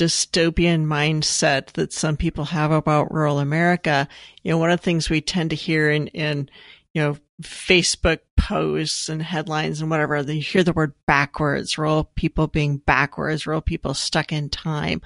dystopian 0.03 0.85
mindset 0.85 1.67
that 1.73 1.93
some 1.93 2.17
people 2.17 2.45
have 2.45 2.71
about 2.71 3.13
rural 3.13 3.39
America, 3.39 4.07
you 4.43 4.51
know, 4.51 4.57
one 4.57 4.69
of 4.69 4.79
the 4.79 4.83
things 4.83 5.09
we 5.09 5.21
tend 5.21 5.49
to 5.51 5.55
hear 5.55 5.89
in, 5.89 6.07
in 6.07 6.49
you 6.93 7.01
know, 7.01 7.17
Facebook 7.41 8.19
posts 8.37 9.07
and 9.07 9.21
headlines 9.21 9.79
and 9.79 9.89
whatever, 9.89 10.21
you 10.21 10.41
hear 10.41 10.63
the 10.63 10.73
word 10.73 10.93
backwards, 11.07 11.77
rural 11.77 12.03
people 12.15 12.47
being 12.47 12.77
backwards, 12.77 13.47
rural 13.47 13.61
people 13.61 13.93
stuck 13.93 14.33
in 14.33 14.49
time. 14.49 15.01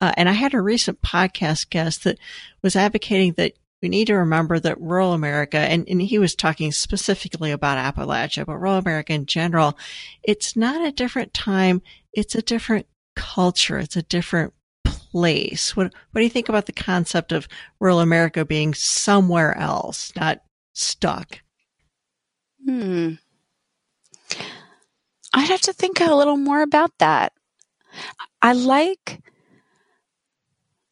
Uh, 0.00 0.12
and 0.16 0.28
I 0.28 0.32
had 0.32 0.54
a 0.54 0.60
recent 0.60 1.00
podcast 1.02 1.70
guest 1.70 2.02
that 2.04 2.18
was 2.62 2.74
advocating 2.74 3.34
that 3.34 3.52
we 3.80 3.88
need 3.88 4.06
to 4.08 4.14
remember 4.14 4.58
that 4.58 4.80
rural 4.80 5.12
America, 5.12 5.58
and, 5.58 5.88
and 5.88 6.02
he 6.02 6.18
was 6.18 6.34
talking 6.34 6.70
specifically 6.72 7.52
about 7.52 7.78
Appalachia, 7.78 8.44
but 8.44 8.56
rural 8.56 8.76
America 8.76 9.12
in 9.12 9.26
general, 9.26 9.78
it's 10.22 10.56
not 10.56 10.86
a 10.86 10.92
different 10.92 11.32
time. 11.32 11.82
It's 12.12 12.34
a 12.34 12.42
different 12.42 12.86
culture. 13.14 13.78
It's 13.78 13.96
a 13.96 14.02
different 14.02 14.52
place. 14.84 15.76
What, 15.76 15.92
what 16.10 16.20
do 16.20 16.24
you 16.24 16.30
think 16.30 16.48
about 16.48 16.66
the 16.66 16.72
concept 16.72 17.32
of 17.32 17.48
rural 17.80 18.00
America 18.00 18.44
being 18.44 18.74
somewhere 18.74 19.56
else, 19.56 20.12
not 20.16 20.42
stuck? 20.72 21.40
Hmm. 22.64 23.14
I'd 25.34 25.48
have 25.48 25.60
to 25.62 25.72
think 25.72 26.00
a 26.00 26.14
little 26.14 26.36
more 26.36 26.62
about 26.62 26.92
that. 26.98 27.32
I 28.40 28.52
like, 28.52 29.20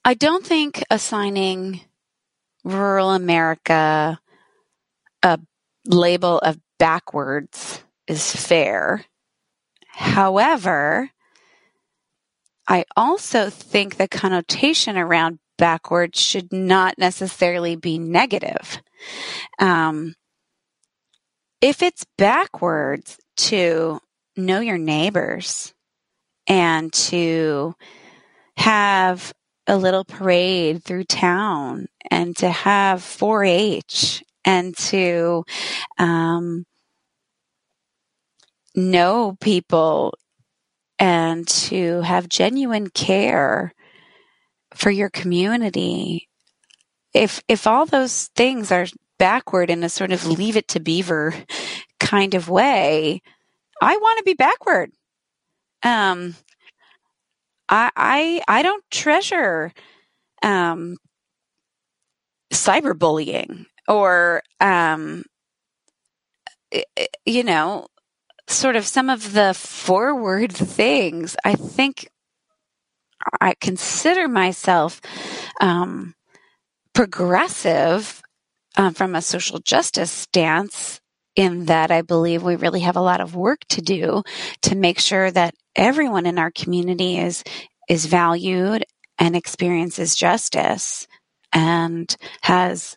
I 0.04 0.14
don't 0.14 0.44
think 0.44 0.82
assigning 0.90 1.82
rural 2.64 3.10
America 3.10 4.20
a 5.22 5.38
label 5.86 6.38
of 6.38 6.58
backwards 6.78 7.82
is 8.06 8.34
fair. 8.34 9.04
However, 9.88 11.10
I 12.70 12.84
also 12.96 13.50
think 13.50 13.96
the 13.96 14.06
connotation 14.06 14.96
around 14.96 15.40
backwards 15.58 16.20
should 16.20 16.52
not 16.52 16.94
necessarily 16.98 17.74
be 17.74 17.98
negative. 17.98 18.80
Um, 19.58 20.14
if 21.60 21.82
it's 21.82 22.06
backwards 22.16 23.18
to 23.38 23.98
know 24.36 24.60
your 24.60 24.78
neighbors 24.78 25.74
and 26.46 26.92
to 26.92 27.74
have 28.56 29.32
a 29.66 29.76
little 29.76 30.04
parade 30.04 30.84
through 30.84 31.04
town 31.04 31.88
and 32.08 32.36
to 32.36 32.48
have 32.48 33.02
4 33.02 33.44
H 33.44 34.22
and 34.44 34.76
to 34.76 35.44
um, 35.98 36.64
know 38.76 39.36
people 39.40 40.14
and 41.00 41.48
to 41.48 42.02
have 42.02 42.28
genuine 42.28 42.88
care 42.90 43.72
for 44.74 44.90
your 44.90 45.08
community. 45.08 46.28
If, 47.14 47.42
if 47.48 47.66
all 47.66 47.86
those 47.86 48.28
things 48.36 48.70
are 48.70 48.86
backward 49.18 49.70
in 49.70 49.82
a 49.82 49.88
sort 49.88 50.12
of 50.12 50.26
leave 50.26 50.56
it 50.56 50.68
to 50.68 50.80
beaver 50.80 51.34
kind 51.98 52.34
of 52.34 52.48
way, 52.48 53.22
I 53.82 53.96
want 53.96 54.18
to 54.18 54.24
be 54.24 54.34
backward. 54.34 54.92
Um, 55.82 56.36
I, 57.68 57.90
I, 57.96 58.42
I 58.46 58.62
don't 58.62 58.84
treasure, 58.90 59.72
um, 60.42 60.98
cyberbullying 62.52 63.64
or, 63.88 64.42
um, 64.60 65.24
you 67.24 67.42
know, 67.42 67.86
sort 68.52 68.76
of 68.76 68.86
some 68.86 69.10
of 69.10 69.32
the 69.32 69.54
forward 69.54 70.52
things. 70.52 71.36
I 71.44 71.54
think 71.54 72.08
I 73.40 73.54
consider 73.60 74.28
myself 74.28 75.00
um, 75.60 76.14
progressive 76.94 78.22
um, 78.76 78.94
from 78.94 79.14
a 79.14 79.22
social 79.22 79.58
justice 79.58 80.10
stance 80.10 81.00
in 81.36 81.66
that 81.66 81.90
I 81.90 82.02
believe 82.02 82.42
we 82.42 82.56
really 82.56 82.80
have 82.80 82.96
a 82.96 83.00
lot 83.02 83.20
of 83.20 83.34
work 83.34 83.60
to 83.70 83.80
do 83.80 84.22
to 84.62 84.74
make 84.74 84.98
sure 84.98 85.30
that 85.30 85.54
everyone 85.76 86.26
in 86.26 86.38
our 86.38 86.50
community 86.50 87.18
is 87.18 87.44
is 87.88 88.06
valued 88.06 88.84
and 89.18 89.36
experiences 89.36 90.14
justice 90.14 91.06
and 91.52 92.16
has 92.42 92.96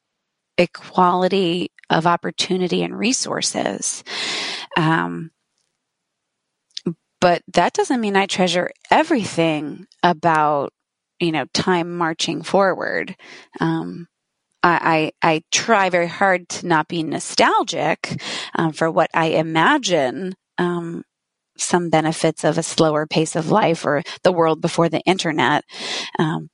equality 0.58 1.72
of 1.90 2.08
opportunity 2.08 2.84
and 2.84 2.98
resources. 2.98 4.04
Um, 4.78 5.32
but 7.24 7.42
that 7.54 7.72
doesn't 7.72 8.02
mean 8.02 8.18
I 8.18 8.26
treasure 8.26 8.70
everything 8.92 9.88
about, 10.04 10.74
you 11.22 11.32
know, 11.32 11.46
time 11.54 11.96
marching 11.96 12.42
forward. 12.42 13.16
Um, 13.62 14.08
I, 14.62 15.14
I, 15.22 15.42
try 15.50 15.90
very 15.90 16.08
hard 16.08 16.50
to 16.50 16.68
not 16.68 16.90
be 16.90 17.02
nostalgic 17.02 18.22
um, 18.56 18.74
for 18.74 18.92
what 18.92 19.10
I 19.14 19.28
imagine 19.28 20.36
um, 20.58 21.04
some 21.58 21.90
benefits 21.90 22.44
of 22.44 22.58
a 22.58 22.64
slower 22.64 23.08
pace 23.08 23.38
of 23.38 23.50
life 23.50 23.86
or 23.86 24.04
the 24.24 24.34
world 24.34 24.60
before 24.60 24.90
the 24.90 25.02
internet. 25.06 25.64
Um, 26.20 26.50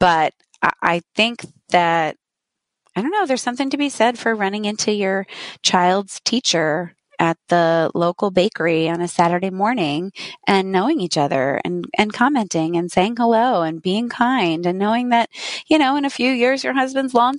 but 0.00 0.32
I, 0.62 0.72
I 0.82 1.00
think 1.16 1.44
that 1.68 2.16
I 2.96 3.02
don't 3.02 3.12
know, 3.12 3.26
there's 3.26 3.42
something 3.42 3.68
to 3.68 3.76
be 3.76 3.90
said 3.90 4.18
for 4.18 4.34
running 4.34 4.64
into 4.64 4.90
your 4.90 5.26
child's 5.62 6.18
teacher 6.24 6.94
at 7.18 7.38
the 7.48 7.90
local 7.94 8.30
bakery 8.30 8.88
on 8.88 9.00
a 9.00 9.08
Saturday 9.08 9.50
morning 9.50 10.12
and 10.46 10.72
knowing 10.72 11.00
each 11.00 11.18
other 11.18 11.60
and, 11.64 11.86
and 11.96 12.12
commenting 12.12 12.76
and 12.76 12.90
saying 12.90 13.16
hello 13.16 13.62
and 13.62 13.82
being 13.82 14.08
kind 14.08 14.66
and 14.66 14.78
knowing 14.78 15.10
that, 15.10 15.30
you 15.66 15.78
know, 15.78 15.96
in 15.96 16.04
a 16.04 16.10
few 16.10 16.30
years, 16.30 16.64
your 16.64 16.74
husband's 16.74 17.14
lawn, 17.14 17.36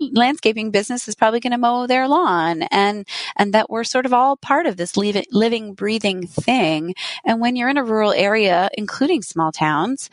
landscaping 0.00 0.70
business 0.70 1.08
is 1.08 1.14
probably 1.14 1.40
going 1.40 1.52
to 1.52 1.58
mow 1.58 1.86
their 1.86 2.08
lawn 2.08 2.62
and, 2.70 3.06
and 3.36 3.54
that 3.54 3.70
we're 3.70 3.84
sort 3.84 4.06
of 4.06 4.12
all 4.12 4.36
part 4.36 4.66
of 4.66 4.76
this 4.76 4.96
living, 4.96 5.74
breathing 5.74 6.26
thing. 6.26 6.94
And 7.24 7.40
when 7.40 7.56
you're 7.56 7.68
in 7.70 7.78
a 7.78 7.84
rural 7.84 8.12
area, 8.12 8.70
including 8.76 9.22
small 9.22 9.52
towns, 9.52 10.10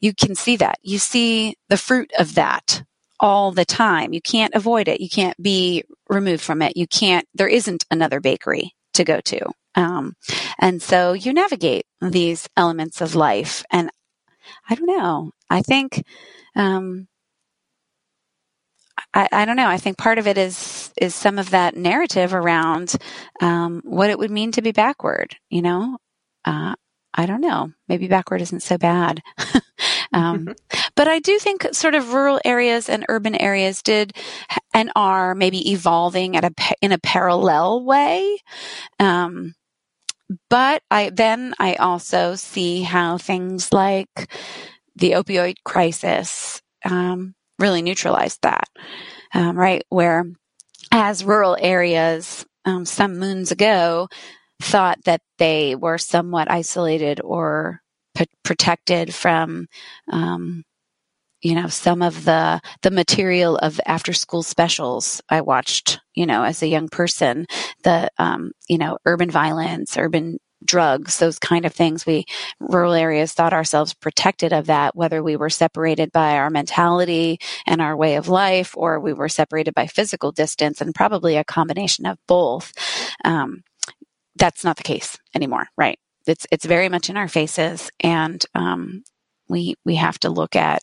you 0.00 0.12
can 0.14 0.34
see 0.34 0.56
that. 0.56 0.78
You 0.82 0.98
see 0.98 1.56
the 1.68 1.78
fruit 1.78 2.10
of 2.18 2.34
that 2.34 2.82
all 3.20 3.52
the 3.52 3.64
time. 3.64 4.12
You 4.12 4.20
can't 4.20 4.54
avoid 4.54 4.88
it. 4.88 5.00
You 5.00 5.08
can't 5.08 5.40
be 5.42 5.84
removed 6.14 6.42
from 6.42 6.62
it. 6.62 6.76
You 6.76 6.86
can't, 6.86 7.26
there 7.34 7.48
isn't 7.48 7.84
another 7.90 8.20
bakery 8.20 8.72
to 8.94 9.04
go 9.04 9.20
to. 9.20 9.40
Um, 9.74 10.14
and 10.58 10.82
so 10.82 11.12
you 11.12 11.32
navigate 11.32 11.86
these 12.00 12.48
elements 12.56 13.00
of 13.00 13.14
life. 13.14 13.64
And 13.70 13.90
I 14.68 14.74
don't 14.74 14.86
know. 14.86 15.32
I 15.50 15.62
think, 15.62 16.04
um, 16.54 17.08
I, 19.12 19.28
I, 19.32 19.44
don't 19.44 19.56
know. 19.56 19.68
I 19.68 19.76
think 19.76 19.98
part 19.98 20.18
of 20.18 20.26
it 20.26 20.38
is 20.38 20.92
is 21.00 21.14
some 21.14 21.38
of 21.38 21.50
that 21.50 21.76
narrative 21.76 22.34
around 22.34 22.94
um, 23.40 23.80
what 23.84 24.10
it 24.10 24.18
would 24.18 24.30
mean 24.30 24.52
to 24.52 24.62
be 24.62 24.72
backward. 24.72 25.36
You 25.50 25.62
know, 25.62 25.98
uh, 26.44 26.74
I 27.12 27.26
don't 27.26 27.40
know. 27.40 27.70
Maybe 27.88 28.08
backward 28.08 28.42
isn't 28.42 28.62
so 28.62 28.78
bad. 28.78 29.22
um, 30.14 30.54
but 30.96 31.08
I 31.08 31.18
do 31.18 31.38
think 31.38 31.66
sort 31.72 31.94
of 31.94 32.14
rural 32.14 32.40
areas 32.44 32.88
and 32.88 33.04
urban 33.08 33.34
areas 33.34 33.82
did 33.82 34.14
and 34.72 34.90
are 34.96 35.34
maybe 35.34 35.72
evolving 35.72 36.36
at 36.36 36.44
a 36.44 36.52
in 36.80 36.92
a 36.92 36.98
parallel 36.98 37.84
way. 37.84 38.38
Um, 38.98 39.54
but 40.48 40.82
I 40.90 41.10
then 41.10 41.54
I 41.58 41.74
also 41.74 42.34
see 42.36 42.82
how 42.82 43.18
things 43.18 43.72
like 43.72 44.08
the 44.96 45.12
opioid 45.12 45.56
crisis 45.64 46.62
um, 46.84 47.34
really 47.58 47.82
neutralized 47.82 48.40
that, 48.42 48.68
um, 49.34 49.56
right? 49.58 49.84
Where 49.90 50.24
as 50.92 51.24
rural 51.24 51.56
areas 51.60 52.46
um, 52.64 52.84
some 52.84 53.18
moons 53.18 53.52
ago 53.52 54.08
thought 54.62 54.98
that 55.04 55.20
they 55.38 55.74
were 55.74 55.98
somewhat 55.98 56.50
isolated 56.50 57.20
or 57.22 57.80
p- 58.14 58.26
protected 58.42 59.14
from 59.14 59.66
um, 60.10 60.64
you 61.42 61.54
know 61.54 61.68
some 61.68 62.02
of 62.02 62.24
the 62.24 62.60
the 62.82 62.90
material 62.90 63.56
of 63.56 63.80
after 63.86 64.12
school 64.12 64.42
specials 64.42 65.20
i 65.28 65.40
watched 65.40 66.00
you 66.14 66.26
know 66.26 66.42
as 66.42 66.62
a 66.62 66.68
young 66.68 66.88
person 66.88 67.46
the 67.82 68.08
um, 68.18 68.52
you 68.68 68.78
know 68.78 68.98
urban 69.06 69.30
violence 69.30 69.96
urban 69.98 70.38
drugs 70.64 71.18
those 71.18 71.38
kind 71.38 71.64
of 71.66 71.72
things. 71.72 72.06
We 72.06 72.24
rural 72.60 72.94
areas 72.94 73.32
thought 73.32 73.52
ourselves 73.52 73.94
protected 73.94 74.52
of 74.52 74.66
that 74.66 74.96
whether 74.96 75.22
we 75.22 75.36
were 75.36 75.50
separated 75.50 76.12
by 76.12 76.36
our 76.36 76.50
mentality 76.50 77.38
and 77.66 77.80
our 77.80 77.96
way 77.96 78.16
of 78.16 78.28
life 78.28 78.74
or 78.76 79.00
we 79.00 79.12
were 79.12 79.28
separated 79.28 79.74
by 79.74 79.86
physical 79.86 80.32
distance 80.32 80.80
and 80.80 80.94
probably 80.94 81.36
a 81.36 81.44
combination 81.44 82.06
of 82.06 82.18
both. 82.26 82.72
Um, 83.24 83.62
that's 84.36 84.64
not 84.64 84.76
the 84.76 84.82
case 84.82 85.18
anymore 85.34 85.68
right 85.76 85.98
it's 86.26 86.46
it's 86.50 86.64
very 86.64 86.88
much 86.88 87.10
in 87.10 87.16
our 87.16 87.28
faces 87.28 87.90
and 88.00 88.44
um, 88.54 89.04
we 89.48 89.74
we 89.84 89.96
have 89.96 90.18
to 90.20 90.30
look 90.30 90.56
at 90.56 90.82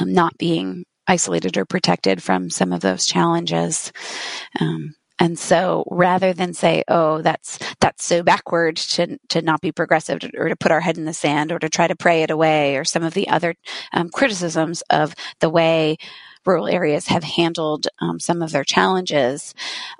um, 0.00 0.12
not 0.12 0.36
being 0.38 0.84
isolated 1.08 1.56
or 1.56 1.64
protected 1.64 2.22
from 2.22 2.50
some 2.50 2.72
of 2.72 2.80
those 2.80 3.06
challenges. 3.06 3.92
Um, 4.60 4.94
and 5.18 5.36
so 5.36 5.84
rather 5.90 6.32
than 6.32 6.54
say, 6.54 6.84
oh, 6.86 7.22
that's, 7.22 7.58
that's 7.80 8.04
so 8.04 8.22
backward 8.22 8.76
to, 8.76 9.18
to 9.30 9.42
not 9.42 9.60
be 9.60 9.72
progressive 9.72 10.20
or 10.36 10.48
to 10.48 10.54
put 10.54 10.70
our 10.70 10.80
head 10.80 10.96
in 10.96 11.06
the 11.06 11.12
sand 11.12 11.50
or 11.50 11.58
to 11.58 11.68
try 11.68 11.88
to 11.88 11.96
pray 11.96 12.22
it 12.22 12.30
away 12.30 12.76
or 12.76 12.84
some 12.84 13.02
of 13.02 13.14
the 13.14 13.28
other 13.28 13.56
um, 13.92 14.10
criticisms 14.10 14.82
of 14.90 15.14
the 15.40 15.50
way 15.50 15.96
rural 16.46 16.68
areas 16.68 17.08
have 17.08 17.24
handled 17.24 17.88
um, 18.00 18.20
some 18.20 18.42
of 18.42 18.52
their 18.52 18.64
challenges, 18.64 19.54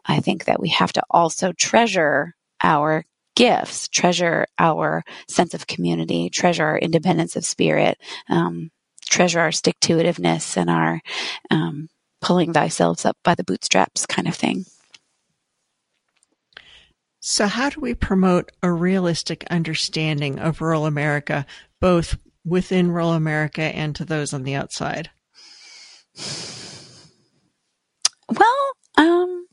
I 0.06 0.20
think 0.20 0.44
that 0.44 0.60
we 0.60 0.68
have 0.68 0.92
to 0.92 1.02
also 1.10 1.52
treasure 1.52 2.36
our 2.62 3.04
gifts, 3.38 3.86
treasure 3.86 4.46
our 4.58 5.04
sense 5.28 5.54
of 5.54 5.68
community, 5.68 6.28
treasure 6.28 6.64
our 6.64 6.76
independence 6.76 7.36
of 7.36 7.44
spirit, 7.46 7.96
um, 8.28 8.68
treasure 9.08 9.38
our 9.38 9.52
stick 9.52 9.76
to 9.80 9.94
itiveness 9.94 10.56
and 10.56 10.68
our 10.68 11.00
um, 11.48 11.88
pulling 12.20 12.52
thyself 12.52 13.06
up 13.06 13.16
by 13.22 13.36
the 13.36 13.44
bootstraps 13.44 14.06
kind 14.06 14.26
of 14.26 14.34
thing. 14.34 14.64
So, 17.20 17.46
how 17.46 17.70
do 17.70 17.80
we 17.80 17.94
promote 17.94 18.50
a 18.60 18.72
realistic 18.72 19.44
understanding 19.50 20.40
of 20.40 20.60
rural 20.60 20.84
America, 20.84 21.46
both 21.80 22.18
within 22.44 22.90
rural 22.90 23.12
America 23.12 23.62
and 23.62 23.94
to 23.94 24.04
those 24.04 24.34
on 24.34 24.42
the 24.42 24.56
outside? 24.56 25.10
Well, 28.28 28.72
um, 28.96 29.47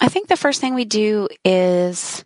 I 0.00 0.08
think 0.08 0.28
the 0.28 0.36
first 0.36 0.60
thing 0.60 0.74
we 0.74 0.84
do 0.84 1.28
is 1.44 2.24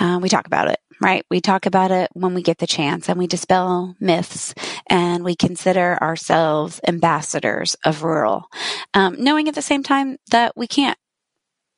uh, 0.00 0.18
we 0.20 0.28
talk 0.28 0.46
about 0.46 0.68
it, 0.68 0.78
right? 1.00 1.24
We 1.30 1.40
talk 1.40 1.66
about 1.66 1.90
it 1.90 2.10
when 2.14 2.34
we 2.34 2.42
get 2.42 2.58
the 2.58 2.66
chance 2.66 3.08
and 3.08 3.18
we 3.18 3.26
dispel 3.26 3.94
myths 4.00 4.54
and 4.88 5.24
we 5.24 5.36
consider 5.36 5.98
ourselves 6.02 6.80
ambassadors 6.86 7.76
of 7.84 8.02
rural, 8.02 8.48
um, 8.94 9.22
knowing 9.22 9.48
at 9.48 9.54
the 9.54 9.62
same 9.62 9.82
time 9.82 10.16
that 10.30 10.56
we 10.56 10.66
can't 10.66 10.98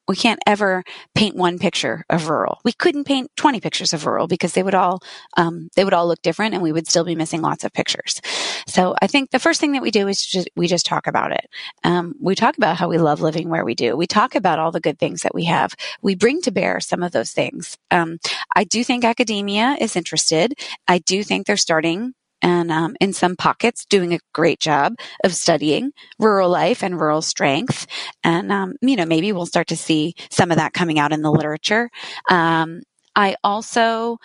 we 0.07 0.17
can't 0.17 0.41
ever 0.47 0.85
paint 1.15 1.37
one 1.37 1.59
picture 1.59 2.05
of 2.11 2.29
rural. 2.29 2.61
We 2.65 2.73
couldn't 2.73 3.05
paint 3.05 3.31
20 3.37 3.61
pictures 3.61 3.93
of 3.93 4.07
rural 4.07 4.27
because 4.27 4.53
they 4.53 4.63
would 4.63 4.75
all, 4.75 5.01
um, 5.37 5.71
they 5.77 5.85
would 5.85 5.95
all 5.95 6.07
look 6.07 6.23
different 6.23 6.55
and 6.55 6.63
we 6.63 6.73
would 6.73 6.89
still 6.89 7.05
be 7.05 7.15
missing 7.15 7.43
lots 7.43 7.65
of 7.65 7.73
pictures. 7.73 8.21
So 8.67 8.95
I 9.01 9.07
think 9.07 9.31
the 9.31 9.39
first 9.39 9.61
thing 9.61 9.73
that 9.73 9.83
we 9.83 9.91
do 9.91 10.09
is 10.09 10.25
just, 10.25 10.49
we 10.57 10.67
just 10.67 10.87
talk 10.87 11.07
about 11.07 11.33
it. 11.33 11.47
Um, 11.85 12.15
we 12.21 12.35
talk 12.35 12.57
about 12.57 12.77
how 12.77 12.89
we 12.89 12.99
love 12.99 13.21
living 13.21 13.49
where 13.49 13.65
we 13.65 13.75
do. 13.75 13.97
We 13.97 14.07
talk 14.07 14.35
about 14.35 14.59
all 14.59 14.73
the 14.73 14.81
good 14.81 14.99
things 14.99 15.23
that 15.23 15.35
we 15.35 15.45
have. 15.45 15.75
We 16.03 16.15
bring 16.15 16.41
to 16.43 16.51
bear 16.51 16.81
some 16.81 17.03
of 17.03 17.13
those 17.13 17.33
things. 17.33 17.79
Um, 17.91 18.19
I 18.55 18.65
do 18.65 18.85
think 18.85 19.05
academia 19.05 19.77
is 19.81 19.97
interested. 19.97 20.55
I 20.87 20.99
do 20.99 21.23
think 21.23 21.47
they're 21.47 21.57
starting 21.57 22.15
and 22.45 22.71
um, 22.71 22.95
in 23.01 23.13
some 23.15 23.37
pockets 23.37 23.87
doing 23.87 24.13
a 24.13 24.21
great 24.35 24.61
job 24.61 24.95
of 25.25 25.35
studying 25.35 25.93
rural 26.19 26.51
life 26.51 26.85
and 26.85 27.01
rural 27.01 27.23
strength. 27.23 27.87
And, 28.23 28.53
um, 28.53 28.75
you 28.83 28.97
know, 28.97 29.07
maybe 29.07 29.33
we'll 29.33 29.47
start 29.47 29.67
to 29.69 29.77
see 29.77 30.15
some 30.31 30.51
of 30.51 30.59
that 30.59 30.75
coming 30.75 30.99
out 30.99 31.13
in 31.13 31.23
the 31.23 31.33
literature. 31.33 31.89
Um, 32.31 32.83
I 33.17 33.37
also, 33.43 34.19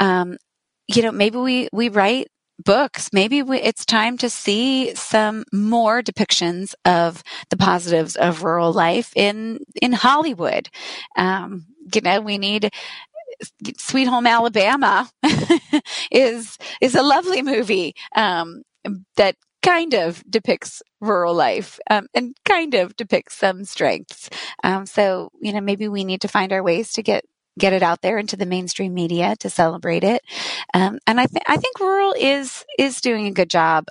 um, 0.00 0.36
you 0.88 1.02
know, 1.02 1.12
maybe 1.12 1.38
we, 1.38 1.68
we 1.72 1.88
write 1.88 2.26
books, 2.64 3.10
maybe 3.12 3.42
we, 3.42 3.60
it's 3.60 3.84
time 3.84 4.18
to 4.18 4.28
see 4.28 4.94
some 4.96 5.44
more 5.52 6.02
depictions 6.02 6.74
of 6.84 7.22
the 7.50 7.56
positives 7.56 8.16
of 8.16 8.42
rural 8.42 8.72
life 8.72 9.12
in 9.16 9.58
in 9.80 9.92
Hollywood. 9.92 10.68
Um, 11.16 11.66
you 11.94 12.00
know, 12.00 12.20
we 12.20 12.38
need 12.38 12.70
Sweet 13.78 14.06
Home 14.06 14.26
Alabama 14.26 15.10
is 16.10 16.58
is 16.80 16.94
a 16.94 17.02
lovely 17.02 17.42
movie 17.42 17.94
um, 18.16 18.62
that 19.16 19.36
kind 19.62 19.94
of 19.94 20.22
depicts 20.28 20.82
rural 21.00 21.34
life 21.34 21.78
um, 21.90 22.06
and 22.14 22.36
kind 22.44 22.74
of 22.74 22.96
depicts 22.96 23.36
some 23.36 23.64
strengths. 23.64 24.28
Um, 24.64 24.86
so 24.86 25.30
you 25.40 25.52
know 25.52 25.60
maybe 25.60 25.88
we 25.88 26.04
need 26.04 26.20
to 26.22 26.28
find 26.28 26.52
our 26.52 26.62
ways 26.62 26.92
to 26.94 27.02
get 27.02 27.24
get 27.58 27.72
it 27.72 27.82
out 27.82 28.02
there 28.02 28.18
into 28.18 28.36
the 28.36 28.46
mainstream 28.46 28.94
media 28.94 29.36
to 29.40 29.50
celebrate 29.50 30.04
it. 30.04 30.22
Um, 30.74 30.98
and 31.06 31.20
I 31.20 31.26
think 31.26 31.44
I 31.48 31.56
think 31.56 31.78
rural 31.80 32.14
is 32.18 32.64
is 32.78 33.00
doing 33.00 33.26
a 33.26 33.32
good 33.32 33.50
job 33.50 33.86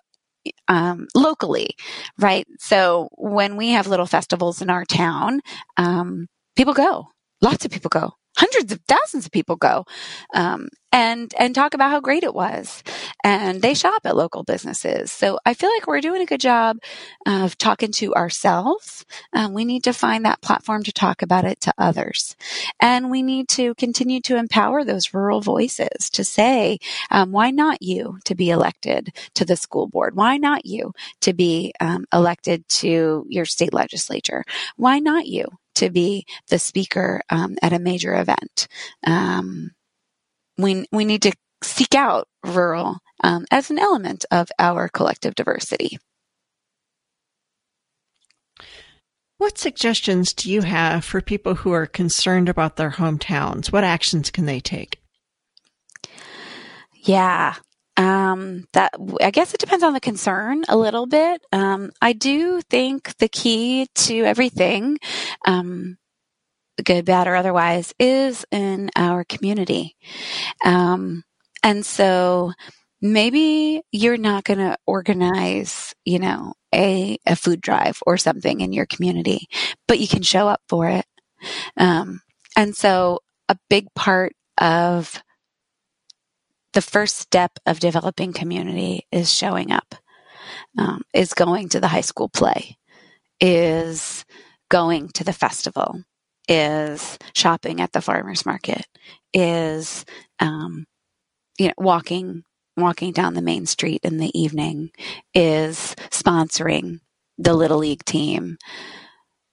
um, 0.67 1.07
locally, 1.15 1.71
right? 2.19 2.47
So 2.59 3.09
when 3.13 3.57
we 3.57 3.69
have 3.71 3.87
little 3.87 4.07
festivals 4.07 4.61
in 4.61 4.69
our 4.69 4.85
town, 4.85 5.41
um, 5.77 6.27
people 6.55 6.73
go. 6.73 7.07
Lots 7.41 7.65
of 7.65 7.71
people 7.71 7.89
go 7.89 8.13
hundreds 8.37 8.71
of 8.71 8.79
thousands 8.87 9.25
of 9.25 9.31
people 9.31 9.55
go 9.55 9.85
um, 10.33 10.69
and 10.91 11.33
and 11.39 11.55
talk 11.55 11.73
about 11.73 11.91
how 11.91 11.99
great 11.99 12.23
it 12.23 12.33
was. 12.33 12.83
And 13.23 13.61
they 13.61 13.73
shop 13.73 14.01
at 14.05 14.15
local 14.15 14.43
businesses. 14.43 15.11
So 15.11 15.39
i 15.45 15.53
feel 15.53 15.69
like 15.69 15.87
we're 15.87 16.01
doing 16.01 16.21
a 16.21 16.25
good 16.25 16.41
job 16.41 16.77
of 17.27 17.57
talking 17.57 17.91
to 17.93 18.13
ourselves. 18.15 19.05
Um, 19.33 19.53
we 19.53 19.65
need 19.65 19.83
to 19.85 19.93
find 19.93 20.25
that 20.25 20.41
platform 20.41 20.83
to 20.83 20.91
talk 20.91 21.21
about 21.21 21.45
it 21.45 21.61
to 21.61 21.73
others. 21.77 22.35
And 22.79 23.09
we 23.11 23.21
need 23.21 23.47
to 23.49 23.75
continue 23.75 24.21
to 24.21 24.37
empower 24.37 24.83
those 24.83 25.13
rural 25.13 25.41
voices 25.41 26.09
to 26.11 26.23
say 26.23 26.79
um, 27.11 27.31
why 27.31 27.51
not 27.51 27.81
you 27.81 28.19
to 28.25 28.35
be 28.35 28.49
elected 28.49 29.15
to 29.35 29.45
the 29.45 29.55
school 29.55 29.87
board? 29.87 30.15
Why 30.15 30.37
not 30.37 30.65
you 30.65 30.93
to 31.21 31.33
be 31.33 31.73
um, 31.79 32.05
elected 32.13 32.67
to 32.69 33.25
your 33.29 33.45
state 33.45 33.73
legislature? 33.73 34.43
Why 34.77 34.99
not 34.99 35.27
you 35.27 35.45
to 35.75 35.89
be 35.89 36.25
the 36.49 36.59
speaker 36.59 37.21
um, 37.29 37.57
at 37.61 37.73
a 37.73 37.79
major 37.79 38.15
event. 38.15 38.67
Um, 39.05 39.71
we 40.57 40.85
we 40.91 41.05
need 41.05 41.21
to 41.23 41.33
seek 41.63 41.95
out 41.95 42.27
rural 42.43 42.99
um, 43.23 43.45
as 43.51 43.69
an 43.69 43.79
element 43.79 44.25
of 44.31 44.49
our 44.59 44.89
collective 44.89 45.35
diversity. 45.35 45.97
What 49.37 49.57
suggestions 49.57 50.33
do 50.33 50.51
you 50.51 50.61
have 50.61 51.03
for 51.03 51.19
people 51.19 51.55
who 51.55 51.71
are 51.71 51.87
concerned 51.87 52.47
about 52.47 52.75
their 52.75 52.91
hometowns? 52.91 53.71
What 53.71 53.83
actions 53.83 54.29
can 54.29 54.45
they 54.45 54.59
take? 54.59 55.01
Yeah, 56.93 57.55
um, 58.31 58.65
that 58.73 58.93
I 59.21 59.31
guess 59.31 59.53
it 59.53 59.59
depends 59.59 59.83
on 59.83 59.93
the 59.93 59.99
concern 59.99 60.63
a 60.67 60.77
little 60.77 61.05
bit. 61.05 61.41
Um, 61.51 61.91
I 62.01 62.13
do 62.13 62.61
think 62.61 63.17
the 63.17 63.27
key 63.27 63.87
to 63.95 64.23
everything, 64.23 64.97
um, 65.45 65.97
good, 66.83 67.05
bad, 67.05 67.27
or 67.27 67.35
otherwise, 67.35 67.93
is 67.99 68.45
in 68.51 68.89
our 68.95 69.23
community. 69.23 69.95
Um, 70.63 71.23
and 71.63 71.85
so 71.85 72.53
maybe 73.01 73.81
you're 73.91 74.17
not 74.17 74.43
going 74.43 74.59
to 74.59 74.77
organize, 74.85 75.93
you 76.05 76.19
know, 76.19 76.53
a, 76.73 77.17
a 77.25 77.35
food 77.35 77.61
drive 77.61 77.99
or 78.05 78.17
something 78.17 78.61
in 78.61 78.73
your 78.73 78.85
community, 78.85 79.47
but 79.87 79.99
you 79.99 80.07
can 80.07 80.21
show 80.21 80.47
up 80.47 80.61
for 80.69 80.87
it. 80.87 81.05
Um, 81.77 82.21
and 82.55 82.75
so 82.75 83.19
a 83.49 83.57
big 83.69 83.87
part 83.95 84.33
of 84.59 85.21
the 86.73 86.81
first 86.81 87.17
step 87.17 87.51
of 87.65 87.79
developing 87.79 88.33
community 88.33 89.07
is 89.11 89.33
showing 89.33 89.71
up, 89.71 89.95
um, 90.77 91.01
is 91.13 91.33
going 91.33 91.69
to 91.69 91.79
the 91.79 91.87
high 91.87 92.01
school 92.01 92.29
play, 92.29 92.77
is 93.39 94.25
going 94.69 95.09
to 95.09 95.23
the 95.23 95.33
festival, 95.33 96.03
is 96.47 97.17
shopping 97.35 97.81
at 97.81 97.91
the 97.91 98.01
farmers 98.01 98.45
market, 98.45 98.85
is 99.33 100.05
um, 100.39 100.85
you 101.59 101.67
know 101.67 101.73
walking 101.77 102.43
walking 102.77 103.11
down 103.11 103.33
the 103.33 103.41
main 103.41 103.65
street 103.65 104.01
in 104.03 104.17
the 104.17 104.39
evening, 104.39 104.91
is 105.33 105.95
sponsoring 106.09 106.99
the 107.37 107.53
little 107.53 107.79
league 107.79 108.05
team, 108.05 108.57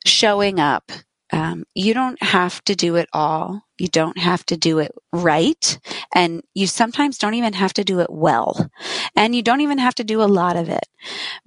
showing 0.07 0.61
up. 0.61 0.93
Um, 1.31 1.65
you 1.75 1.93
don't 1.93 2.23
have 2.23 2.65
to 2.65 2.75
do 2.75 2.97
it 2.97 3.09
all 3.13 3.63
You 3.79 3.89
don't 3.89 4.19
have 4.19 4.45
to 4.47 4.57
do 4.57 4.79
it 4.81 4.93
right. 5.13 5.79
And 6.15 6.43
you 6.55 6.67
sometimes 6.67 7.19
don't 7.19 7.35
even 7.35 7.53
have 7.55 7.75
to 7.75 7.85
do 7.85 8.01
it 8.01 8.11
well. 8.11 8.71
And 9.17 9.35
you 9.35 9.43
don't 9.43 9.61
even 9.61 9.79
have 9.79 9.95
to 9.97 10.05
do 10.05 10.23
a 10.23 10.25
lot 10.25 10.57
of 10.57 10.69
it. 10.69 10.87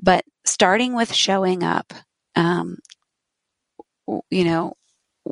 But 0.01 0.25
starting 0.45 0.95
with 0.95 1.13
showing 1.13 1.63
up, 1.63 1.93
um, 2.35 2.77
you 4.29 4.43
know, 4.45 4.73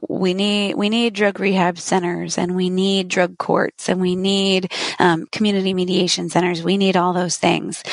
we 0.07 0.33
need 0.33 0.75
we 0.75 0.89
need 0.89 1.13
drug 1.13 1.39
rehab 1.39 1.77
centers 1.77 2.38
and 2.38 2.55
we 2.55 2.69
need 2.69 3.07
drug 3.07 3.38
courts 3.38 3.89
and 3.89 3.99
we 3.99 4.15
need 4.15 4.71
um, 4.99 5.25
community 5.31 5.73
mediation 5.73 6.29
centers. 6.29 6.63
We 6.63 6.77
need 6.77 6.95
all 6.95 7.13
those 7.13 7.38
things. 7.38 7.83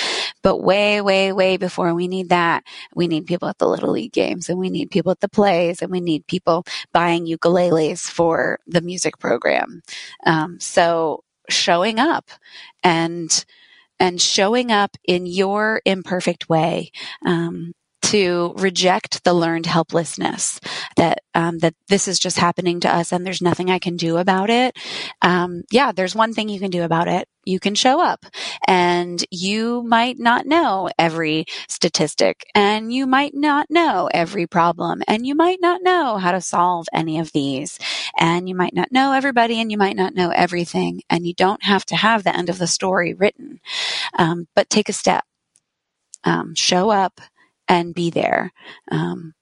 But 0.43 0.63
way 0.63 1.01
way 1.01 1.33
way 1.33 1.57
before 1.57 1.95
we 1.95 2.09
need 2.09 2.29
that 2.29 2.65
we 2.95 3.09
need 3.09 3.27
people 3.27 3.49
at 3.49 3.59
the 3.59 3.69
little 3.69 3.91
league 3.91 4.13
games 4.13 4.49
and 4.49 4.59
we 4.59 4.71
need 4.71 4.91
people 4.91 5.13
at 5.13 5.21
the 5.21 5.29
plays 5.29 5.83
and 5.83 5.91
we 5.91 6.01
need 6.01 6.27
people 6.27 6.65
buying 6.93 7.27
ukuleles 7.27 8.09
for 8.09 8.59
the 8.67 8.81
music 8.81 9.19
program. 9.19 9.83
Um, 10.25 10.61
so 10.61 11.25
showing 11.49 11.99
up 11.99 12.31
and 12.83 13.45
and 13.99 14.21
showing 14.21 14.71
up 14.71 14.97
in 15.05 15.27
your 15.27 15.81
imperfect 15.85 16.49
way 16.49 16.91
um, 17.25 17.73
to 18.07 18.55
reject 18.57 19.25
the 19.25 19.35
learned 19.35 19.67
helplessness 19.67 20.61
that 20.97 21.19
um, 21.35 21.59
that 21.59 21.75
this 21.89 22.07
is 22.07 22.21
just 22.21 22.39
happening 22.39 22.79
to 22.79 22.89
us 22.89 23.11
and 23.11 23.27
there's 23.27 23.43
nothing 23.43 23.69
I 23.69 23.81
can 23.81 23.97
do 23.97 24.17
about 24.17 24.49
it. 24.49 24.77
Um, 25.23 25.65
yeah, 25.73 25.91
there's 25.91 26.15
one 26.15 26.33
thing 26.33 26.49
you 26.49 26.61
can 26.61 26.71
do 26.71 26.85
about 26.85 27.09
it. 27.09 27.27
You 27.45 27.59
can 27.59 27.75
show 27.75 28.01
up, 28.01 28.25
and 28.67 29.25
you 29.31 29.83
might 29.83 30.19
not 30.21 30.47
know 30.47 30.89
every 30.99 31.47
statistic, 31.69 32.45
and 32.55 32.93
you 32.93 33.07
might 33.07 33.35
not 33.35 33.67
know 33.71 34.09
every 34.13 34.47
problem, 34.47 35.03
and 35.09 35.27
you 35.27 35.35
might 35.35 35.59
not 35.61 35.83
know 35.83 36.17
how 36.17 36.33
to 36.33 36.41
solve 36.41 36.87
any 36.93 37.19
of 37.19 37.33
these, 37.33 37.79
and 38.19 38.49
you 38.49 38.55
might 38.55 38.75
not 38.75 38.93
know 38.93 39.13
everybody, 39.13 39.61
and 39.61 39.71
you 39.71 39.79
might 39.79 39.97
not 39.97 40.15
know 40.15 40.31
everything, 40.31 41.03
and 41.11 41.27
you 41.27 41.35
don't 41.35 41.63
have 41.65 41.85
to 41.87 41.97
have 41.97 42.23
the 42.25 42.37
end 42.37 42.49
of 42.51 42.59
the 42.59 42.67
story 42.69 43.15
written, 43.15 43.61
um, 44.19 44.47
but 44.55 44.71
take 44.71 44.89
a 44.89 44.93
step. 44.93 45.25
Um, 46.25 46.57
show 46.57 46.91
up 46.91 47.21
and 47.69 47.95
be 47.95 48.11
there. 48.11 48.53
Um, 48.91 49.35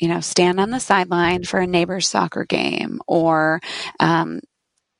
you 0.00 0.08
know, 0.08 0.20
stand 0.20 0.58
on 0.58 0.70
the 0.70 0.80
sideline 0.80 1.44
for 1.44 1.60
a 1.60 1.66
neighbor's 1.66 2.08
soccer 2.08 2.44
game 2.44 3.00
or, 3.06 3.60
um, 4.00 4.40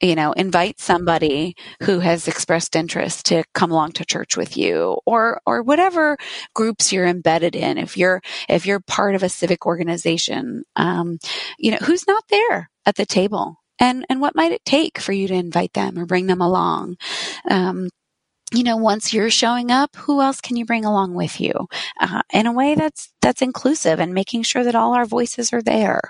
you 0.03 0.15
know, 0.15 0.33
invite 0.33 0.81
somebody 0.81 1.55
who 1.83 2.01
has 2.01 2.29
expressed 2.29 2.77
interest 2.77 3.27
to 3.27 3.45
come 3.55 3.71
along 3.71 3.93
to 3.93 4.05
church 4.05 4.37
with 4.37 4.57
you 4.57 4.99
or, 5.07 5.41
or 5.47 5.63
whatever 5.63 6.17
groups 6.55 6.93
you're 6.93 7.07
embedded 7.07 7.55
in. 7.55 7.79
If 7.79 7.97
you're, 7.97 8.21
if 8.49 8.67
you're 8.67 8.81
part 8.81 9.15
of 9.15 9.23
a 9.23 9.29
civic 9.29 9.67
organization, 9.67 10.65
um, 10.77 11.19
you 11.59 11.71
know, 11.71 11.79
who's 11.79 12.07
not 12.07 12.25
there 12.31 12.71
at 12.87 12.97
the 12.97 13.07
table? 13.07 13.57
And, 13.79 14.05
and 14.11 14.21
what 14.21 14.37
might 14.37 14.53
it 14.53 14.65
take 14.67 14.99
for 14.99 15.13
you 15.13 15.29
to 15.29 15.35
invite 15.35 15.73
them 15.73 15.99
or 15.99 16.05
bring 16.05 16.27
them 16.27 16.43
along? 16.43 16.97
Um, 17.49 17.89
you 18.53 18.65
know, 18.65 18.77
once 18.77 19.13
you're 19.13 19.31
showing 19.31 19.71
up, 19.71 19.95
who 19.95 20.21
else 20.21 20.41
can 20.41 20.57
you 20.57 20.65
bring 20.65 20.85
along 20.85 21.15
with 21.15 21.41
you 21.41 21.53
uh, 22.01 22.23
in 22.33 22.47
a 22.47 22.53
way 22.53 22.75
that's 22.75 23.13
that's 23.21 23.43
inclusive 23.43 24.01
and 24.01 24.15
making 24.15 24.43
sure 24.43 24.65
that 24.65 24.75
all 24.75 24.95
our 24.95 25.05
voices 25.05 25.53
are 25.53 25.63
there. 25.63 26.01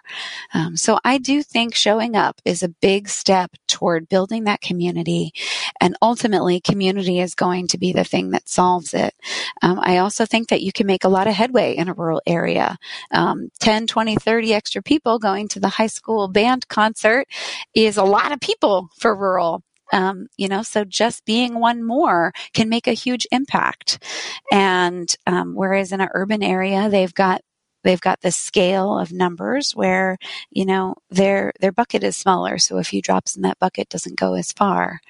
Um, 0.54 0.76
so 0.76 0.98
I 1.04 1.18
do 1.18 1.42
think 1.42 1.74
showing 1.74 2.16
up 2.16 2.40
is 2.44 2.62
a 2.62 2.68
big 2.68 3.08
step 3.08 3.50
toward 3.68 4.08
building 4.08 4.44
that 4.44 4.60
community, 4.60 5.32
and 5.80 5.96
ultimately, 6.00 6.60
community 6.60 7.20
is 7.20 7.34
going 7.34 7.66
to 7.68 7.78
be 7.78 7.92
the 7.92 8.04
thing 8.04 8.30
that 8.30 8.48
solves 8.48 8.94
it. 8.94 9.14
Um, 9.62 9.78
I 9.82 9.98
also 9.98 10.24
think 10.24 10.48
that 10.48 10.62
you 10.62 10.72
can 10.72 10.86
make 10.86 11.04
a 11.04 11.08
lot 11.08 11.26
of 11.26 11.34
headway 11.34 11.76
in 11.76 11.88
a 11.88 11.94
rural 11.94 12.22
area. 12.26 12.78
Um, 13.10 13.50
10, 13.60 13.86
20, 13.86 14.16
30 14.16 14.54
extra 14.54 14.82
people 14.82 15.18
going 15.18 15.48
to 15.48 15.60
the 15.60 15.68
high 15.68 15.88
school 15.88 16.28
band 16.28 16.68
concert 16.68 17.26
is 17.74 17.96
a 17.96 18.04
lot 18.04 18.32
of 18.32 18.40
people 18.40 18.88
for 18.98 19.14
rural. 19.14 19.62
Um, 19.92 20.28
you 20.36 20.48
know, 20.48 20.62
so 20.62 20.84
just 20.84 21.24
being 21.24 21.58
one 21.60 21.84
more 21.84 22.32
can 22.54 22.68
make 22.68 22.86
a 22.86 22.92
huge 22.92 23.26
impact. 23.32 24.02
And 24.52 25.14
um, 25.26 25.54
whereas 25.54 25.92
in 25.92 26.00
an 26.00 26.08
urban 26.14 26.42
area, 26.42 26.88
they've 26.88 27.14
got 27.14 27.42
they've 27.82 28.00
got 28.00 28.20
the 28.20 28.30
scale 28.30 28.98
of 28.98 29.12
numbers 29.12 29.72
where 29.74 30.18
you 30.50 30.64
know 30.64 30.94
their 31.10 31.52
their 31.60 31.72
bucket 31.72 32.04
is 32.04 32.16
smaller 32.16 32.58
so 32.58 32.78
a 32.78 32.84
few 32.84 33.00
drops 33.00 33.36
in 33.36 33.42
that 33.42 33.58
bucket 33.58 33.88
doesn't 33.88 34.18
go 34.18 34.34
as 34.34 34.52
far 34.52 35.00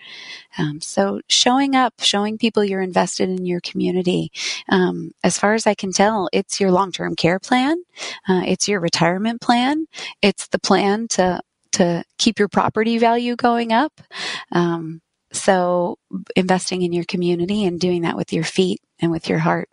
um, 0.59 0.81
so 0.81 1.21
showing 1.29 1.75
up 1.75 1.95
showing 2.01 2.39
people 2.39 2.65
you're 2.65 2.83
invested 2.83 3.29
in 3.29 3.47
your 3.47 3.61
community 3.61 4.31
um, 4.69 5.13
as 5.25 5.39
far 5.39 5.55
as 5.55 5.67
i 5.67 5.75
can 5.75 5.93
tell 5.93 6.29
it's 6.33 6.61
your 6.61 6.71
long-term 6.71 7.17
care 7.17 7.39
plan 7.39 7.77
uh, 8.29 8.43
it's 8.47 8.69
your 8.69 8.81
retirement 8.81 9.41
plan 9.41 9.87
it's 10.23 10.49
the 10.49 10.59
plan 10.59 11.09
to 11.09 11.41
to 11.73 12.05
keep 12.19 12.39
your 12.39 12.49
property 12.49 12.99
value 12.99 13.37
going 13.37 13.73
up. 13.73 14.01
Um, 14.53 15.01
so 15.33 15.99
investing 16.35 16.83
in 16.83 16.93
your 16.93 17.05
community 17.05 17.65
and 17.65 17.79
doing 17.79 18.03
that 18.03 18.17
with 18.17 18.33
your 18.33 18.45
feet 18.45 18.81
and 19.01 19.11
with 19.11 19.29
your 19.29 19.39
heart. 19.39 19.69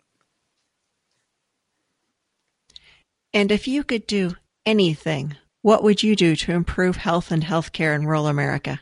And 3.34 3.52
if 3.52 3.68
you 3.68 3.84
could 3.84 4.06
do 4.06 4.36
anything, 4.64 5.36
what 5.62 5.82
would 5.82 6.02
you 6.02 6.16
do 6.16 6.36
to 6.36 6.52
improve 6.52 6.96
health 6.96 7.30
and 7.30 7.42
healthcare 7.44 7.94
in 7.94 8.06
rural 8.06 8.26
America? 8.26 8.80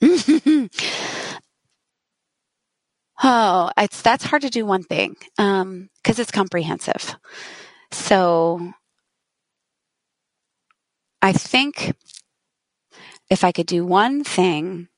oh, 3.22 3.70
it's 3.78 4.02
that's 4.02 4.24
hard 4.24 4.42
to 4.42 4.50
do 4.50 4.66
one 4.66 4.82
thing 4.82 5.14
because 5.36 5.60
um, 5.62 5.88
it's 6.04 6.30
comprehensive. 6.30 7.14
So 7.92 8.72
I 11.22 11.32
think 11.32 11.94
if 13.30 13.44
I 13.44 13.52
could 13.52 13.66
do 13.66 13.86
one 13.86 14.24
thing 14.24 14.88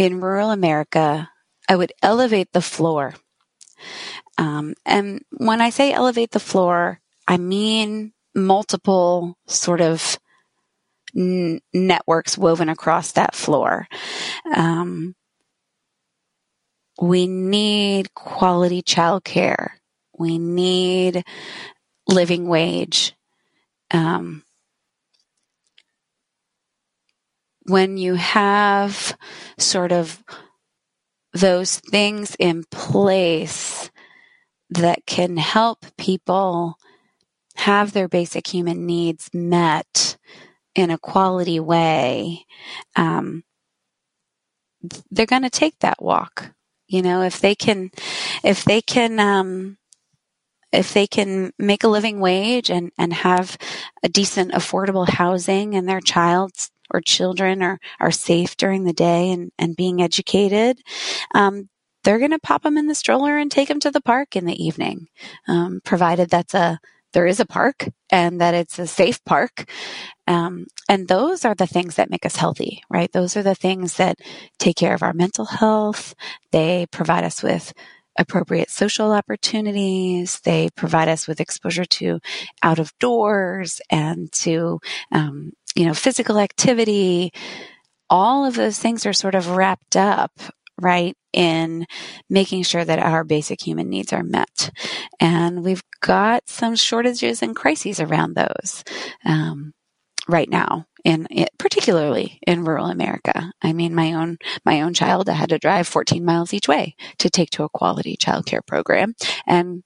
in 0.00 0.18
rural 0.22 0.50
America, 0.50 1.28
I 1.68 1.76
would 1.76 1.92
elevate 2.02 2.54
the 2.54 2.62
floor. 2.62 3.14
Um, 4.38 4.72
and 4.86 5.20
when 5.36 5.60
I 5.60 5.68
say 5.68 5.92
elevate 5.92 6.30
the 6.30 6.40
floor, 6.40 7.02
I 7.28 7.36
mean 7.36 8.14
multiple 8.34 9.36
sort 9.46 9.82
of 9.82 10.18
n- 11.14 11.60
networks 11.74 12.38
woven 12.38 12.70
across 12.70 13.12
that 13.12 13.34
floor. 13.34 13.86
Um, 14.56 15.14
we 16.98 17.26
need 17.26 18.14
quality 18.14 18.80
childcare. 18.80 19.72
We 20.18 20.38
need 20.38 21.24
living 22.08 22.48
wage. 22.48 23.14
Um, 23.90 24.44
when 27.70 27.96
you 27.96 28.14
have 28.14 29.16
sort 29.58 29.92
of 29.92 30.22
those 31.32 31.78
things 31.78 32.36
in 32.38 32.64
place 32.70 33.90
that 34.70 35.06
can 35.06 35.36
help 35.36 35.84
people 35.96 36.76
have 37.56 37.92
their 37.92 38.08
basic 38.08 38.46
human 38.46 38.86
needs 38.86 39.30
met 39.32 40.16
in 40.74 40.90
a 40.90 40.98
quality 40.98 41.60
way, 41.60 42.46
um, 42.96 43.44
they're 45.10 45.26
going 45.26 45.42
to 45.42 45.50
take 45.50 45.78
that 45.80 46.02
walk. 46.02 46.52
You 46.88 47.02
know, 47.02 47.22
if 47.22 47.40
they 47.40 47.54
can, 47.54 47.90
if 48.42 48.64
they 48.64 48.80
can, 48.80 49.20
um, 49.20 49.78
if 50.72 50.94
they 50.94 51.06
can 51.06 51.52
make 51.58 51.84
a 51.84 51.88
living 51.88 52.20
wage 52.20 52.70
and, 52.70 52.90
and 52.98 53.12
have 53.12 53.58
a 54.02 54.08
decent, 54.08 54.52
affordable 54.52 55.08
housing 55.08 55.74
and 55.74 55.88
their 55.88 56.00
child's 56.00 56.70
or 56.90 57.00
children 57.00 57.62
are, 57.62 57.78
are 58.00 58.10
safe 58.10 58.56
during 58.56 58.84
the 58.84 58.92
day 58.92 59.30
and, 59.30 59.50
and 59.58 59.76
being 59.76 60.02
educated, 60.02 60.78
um, 61.34 61.68
they're 62.04 62.18
going 62.18 62.30
to 62.30 62.38
pop 62.38 62.62
them 62.62 62.78
in 62.78 62.86
the 62.86 62.94
stroller 62.94 63.36
and 63.36 63.50
take 63.50 63.68
them 63.68 63.80
to 63.80 63.90
the 63.90 64.00
park 64.00 64.36
in 64.36 64.46
the 64.46 64.64
evening, 64.64 65.08
um, 65.48 65.80
provided 65.84 66.30
that's 66.30 66.54
a 66.54 66.78
there 67.12 67.26
is 67.26 67.40
a 67.40 67.46
park 67.46 67.88
and 68.10 68.40
that 68.40 68.54
it's 68.54 68.78
a 68.78 68.86
safe 68.86 69.22
park. 69.24 69.68
Um, 70.26 70.66
and 70.88 71.08
those 71.08 71.44
are 71.44 71.54
the 71.54 71.66
things 71.66 71.96
that 71.96 72.10
make 72.10 72.24
us 72.24 72.36
healthy, 72.36 72.82
right? 72.88 73.10
Those 73.12 73.36
are 73.36 73.42
the 73.42 73.54
things 73.54 73.96
that 73.96 74.18
take 74.58 74.76
care 74.76 74.94
of 74.94 75.02
our 75.02 75.12
mental 75.12 75.44
health. 75.44 76.14
They 76.52 76.86
provide 76.92 77.24
us 77.24 77.42
with 77.42 77.72
appropriate 78.18 78.70
social 78.70 79.12
opportunities. 79.12 80.40
They 80.40 80.68
provide 80.76 81.08
us 81.08 81.26
with 81.26 81.40
exposure 81.40 81.84
to 81.84 82.20
out 82.62 82.78
of 82.78 82.96
doors 82.98 83.80
and 83.90 84.30
to 84.32 84.80
um, 85.10 85.52
you 85.74 85.86
know, 85.86 85.94
physical 85.94 86.38
activity, 86.38 87.32
all 88.08 88.44
of 88.44 88.54
those 88.54 88.78
things 88.78 89.06
are 89.06 89.12
sort 89.12 89.34
of 89.34 89.50
wrapped 89.50 89.96
up 89.96 90.32
right 90.80 91.16
in 91.32 91.86
making 92.28 92.62
sure 92.62 92.84
that 92.84 92.98
our 92.98 93.22
basic 93.22 93.60
human 93.64 93.88
needs 93.88 94.12
are 94.12 94.24
met. 94.24 94.70
And 95.20 95.62
we've 95.62 95.82
got 96.00 96.48
some 96.48 96.74
shortages 96.74 97.42
and 97.42 97.54
crises 97.54 98.00
around 98.00 98.34
those 98.34 98.82
um, 99.24 99.72
right 100.28 100.48
now 100.48 100.86
in 101.04 101.26
particularly 101.58 102.38
in 102.46 102.64
rural 102.64 102.86
america. 102.86 103.52
I 103.62 103.72
mean 103.72 103.94
my 103.94 104.12
own 104.12 104.38
my 104.64 104.82
own 104.82 104.94
child 104.94 105.28
i 105.28 105.32
had 105.32 105.48
to 105.50 105.58
drive 105.58 105.86
14 105.86 106.24
miles 106.24 106.52
each 106.52 106.68
way 106.68 106.94
to 107.18 107.30
take 107.30 107.50
to 107.50 107.64
a 107.64 107.68
quality 107.68 108.16
childcare 108.16 108.66
program. 108.66 109.14
And 109.46 109.82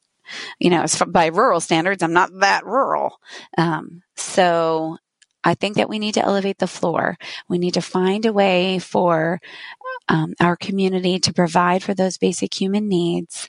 you 0.58 0.70
know 0.70 0.84
by 1.08 1.26
rural 1.26 1.60
standards 1.60 2.02
i'm 2.02 2.12
not 2.12 2.30
that 2.40 2.64
rural. 2.64 3.18
Um, 3.58 4.02
so 4.16 4.96
I 5.44 5.54
think 5.54 5.76
that 5.76 5.88
we 5.88 5.98
need 5.98 6.14
to 6.14 6.24
elevate 6.24 6.58
the 6.58 6.66
floor. 6.66 7.16
We 7.48 7.58
need 7.58 7.74
to 7.74 7.82
find 7.82 8.24
a 8.26 8.32
way 8.32 8.78
for 8.78 9.40
um, 10.08 10.34
our 10.40 10.56
community 10.56 11.18
to 11.20 11.32
provide 11.32 11.82
for 11.82 11.94
those 11.94 12.18
basic 12.18 12.54
human 12.54 12.88
needs 12.88 13.48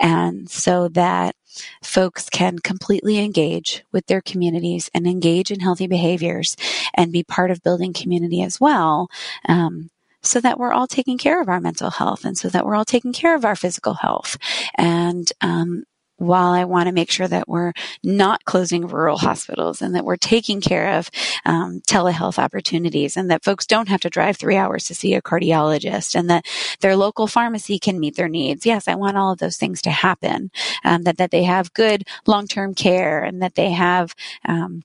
and 0.00 0.48
so 0.48 0.88
that 0.88 1.36
folks 1.82 2.28
can 2.30 2.58
completely 2.58 3.18
engage 3.18 3.84
with 3.92 4.06
their 4.06 4.20
communities 4.20 4.90
and 4.94 5.06
engage 5.06 5.50
in 5.50 5.60
healthy 5.60 5.86
behaviors 5.86 6.56
and 6.94 7.12
be 7.12 7.22
part 7.22 7.50
of 7.50 7.62
building 7.62 7.92
community 7.92 8.42
as 8.42 8.60
well. 8.60 9.08
Um, 9.48 9.90
so 10.24 10.40
that 10.40 10.58
we're 10.58 10.72
all 10.72 10.86
taking 10.86 11.18
care 11.18 11.42
of 11.42 11.48
our 11.48 11.60
mental 11.60 11.90
health 11.90 12.24
and 12.24 12.38
so 12.38 12.48
that 12.48 12.64
we're 12.64 12.76
all 12.76 12.84
taking 12.84 13.12
care 13.12 13.34
of 13.34 13.44
our 13.44 13.56
physical 13.56 13.94
health. 13.94 14.38
And 14.76 15.30
um, 15.40 15.82
while 16.22 16.52
I 16.52 16.64
want 16.64 16.86
to 16.86 16.92
make 16.92 17.10
sure 17.10 17.28
that 17.28 17.48
we're 17.48 17.72
not 18.02 18.44
closing 18.44 18.86
rural 18.86 19.18
hospitals 19.18 19.82
and 19.82 19.94
that 19.94 20.04
we're 20.04 20.16
taking 20.16 20.60
care 20.60 20.98
of 20.98 21.10
um, 21.44 21.80
telehealth 21.86 22.38
opportunities 22.38 23.16
and 23.16 23.30
that 23.30 23.44
folks 23.44 23.66
don't 23.66 23.88
have 23.88 24.00
to 24.02 24.10
drive 24.10 24.36
three 24.36 24.56
hours 24.56 24.84
to 24.84 24.94
see 24.94 25.14
a 25.14 25.22
cardiologist 25.22 26.14
and 26.14 26.30
that 26.30 26.46
their 26.80 26.96
local 26.96 27.26
pharmacy 27.26 27.78
can 27.78 27.98
meet 27.98 28.16
their 28.16 28.28
needs. 28.28 28.64
Yes, 28.64 28.88
I 28.88 28.94
want 28.94 29.16
all 29.16 29.32
of 29.32 29.38
those 29.38 29.56
things 29.56 29.82
to 29.82 29.90
happen, 29.90 30.50
um, 30.84 31.02
that, 31.02 31.18
that 31.18 31.30
they 31.30 31.42
have 31.44 31.74
good 31.74 32.04
long-term 32.26 32.74
care 32.74 33.22
and 33.22 33.42
that 33.42 33.54
they 33.54 33.70
have, 33.72 34.14
um, 34.46 34.82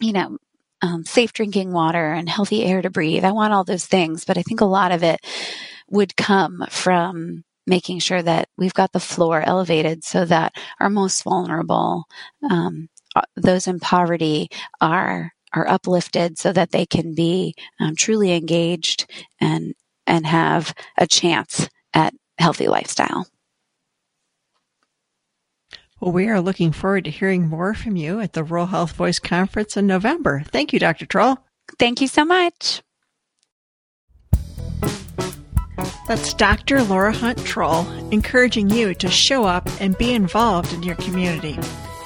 you 0.00 0.12
know, 0.12 0.38
um, 0.82 1.04
safe 1.04 1.32
drinking 1.34 1.72
water 1.72 2.12
and 2.12 2.28
healthy 2.28 2.64
air 2.64 2.80
to 2.80 2.88
breathe. 2.88 3.24
I 3.24 3.32
want 3.32 3.52
all 3.52 3.64
those 3.64 3.84
things, 3.84 4.24
but 4.24 4.38
I 4.38 4.42
think 4.42 4.62
a 4.62 4.66
lot 4.66 4.92
of 4.92 5.02
it 5.02 5.20
would 5.90 6.16
come 6.16 6.64
from 6.70 7.44
making 7.70 8.00
sure 8.00 8.20
that 8.20 8.48
we've 8.58 8.74
got 8.74 8.92
the 8.92 9.00
floor 9.00 9.40
elevated 9.46 10.04
so 10.04 10.26
that 10.26 10.52
our 10.80 10.90
most 10.90 11.22
vulnerable, 11.22 12.04
um, 12.50 12.90
uh, 13.16 13.22
those 13.36 13.66
in 13.66 13.80
poverty, 13.80 14.48
are 14.80 15.32
are 15.52 15.68
uplifted 15.68 16.38
so 16.38 16.52
that 16.52 16.70
they 16.70 16.86
can 16.86 17.14
be 17.14 17.54
um, 17.80 17.96
truly 17.96 18.32
engaged 18.32 19.10
and 19.40 19.74
and 20.06 20.26
have 20.26 20.74
a 20.98 21.06
chance 21.06 21.68
at 21.94 22.12
healthy 22.38 22.68
lifestyle. 22.68 23.26
Well, 26.00 26.12
we 26.12 26.28
are 26.28 26.40
looking 26.40 26.72
forward 26.72 27.04
to 27.04 27.10
hearing 27.10 27.48
more 27.48 27.74
from 27.74 27.94
you 27.94 28.20
at 28.20 28.32
the 28.32 28.42
Rural 28.42 28.66
Health 28.66 28.92
Voice 28.92 29.18
Conference 29.18 29.76
in 29.76 29.86
November. 29.86 30.42
Thank 30.50 30.72
you, 30.72 30.78
Dr. 30.78 31.04
Trull. 31.04 31.38
Thank 31.78 32.00
you 32.00 32.08
so 32.08 32.24
much. 32.24 32.82
That's 36.08 36.34
Dr. 36.34 36.82
Laura 36.82 37.12
Hunt 37.12 37.44
Trull 37.44 37.88
encouraging 38.10 38.70
you 38.70 38.94
to 38.94 39.08
show 39.08 39.44
up 39.44 39.68
and 39.80 39.96
be 39.98 40.12
involved 40.12 40.72
in 40.72 40.82
your 40.82 40.96
community. 40.96 41.58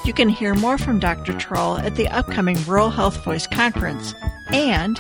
You 0.05 0.12
can 0.12 0.29
hear 0.29 0.55
more 0.55 0.77
from 0.77 1.01
Dr. 1.01 1.33
Trull 1.39 1.79
at 1.79 1.97
the 1.97 2.09
upcoming 2.09 2.62
Rural 2.64 2.91
Health 2.91 3.25
Voice 3.25 3.47
Conference. 3.47 4.14
And 4.49 4.99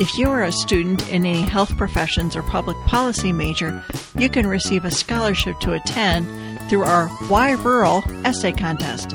if 0.00 0.16
you 0.18 0.28
are 0.28 0.42
a 0.42 0.52
student 0.52 1.08
in 1.10 1.26
any 1.26 1.42
health 1.42 1.76
professions 1.76 2.34
or 2.34 2.42
public 2.42 2.76
policy 2.86 3.32
major, 3.32 3.82
you 4.16 4.28
can 4.28 4.46
receive 4.46 4.84
a 4.84 4.90
scholarship 4.90 5.58
to 5.60 5.74
attend 5.74 6.26
through 6.68 6.84
our 6.84 7.08
Why 7.28 7.52
Rural 7.52 8.02
essay 8.24 8.52
contest. 8.52 9.14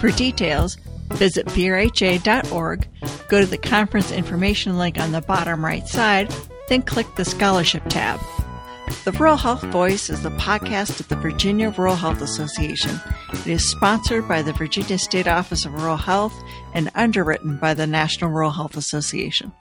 For 0.00 0.10
details, 0.10 0.76
visit 1.12 1.46
vrha.org, 1.46 2.88
go 3.28 3.40
to 3.40 3.46
the 3.46 3.58
conference 3.58 4.10
information 4.10 4.78
link 4.78 4.98
on 4.98 5.12
the 5.12 5.20
bottom 5.20 5.64
right 5.64 5.86
side, 5.86 6.34
then 6.68 6.82
click 6.82 7.06
the 7.16 7.24
scholarship 7.24 7.82
tab. 7.88 8.20
The 8.88 9.12
Rural 9.18 9.36
Health 9.36 9.62
Voice 9.64 10.08
is 10.08 10.22
the 10.22 10.30
podcast 10.30 10.98
of 10.98 11.08
the 11.08 11.16
Virginia 11.16 11.68
Rural 11.76 11.94
Health 11.94 12.22
Association. 12.22 12.98
It 13.32 13.46
is 13.46 13.68
sponsored 13.68 14.26
by 14.26 14.40
the 14.40 14.54
Virginia 14.54 14.98
State 14.98 15.28
Office 15.28 15.66
of 15.66 15.74
Rural 15.74 15.98
Health 15.98 16.34
and 16.72 16.90
underwritten 16.94 17.58
by 17.58 17.74
the 17.74 17.86
National 17.86 18.30
Rural 18.30 18.50
Health 18.50 18.76
Association. 18.78 19.52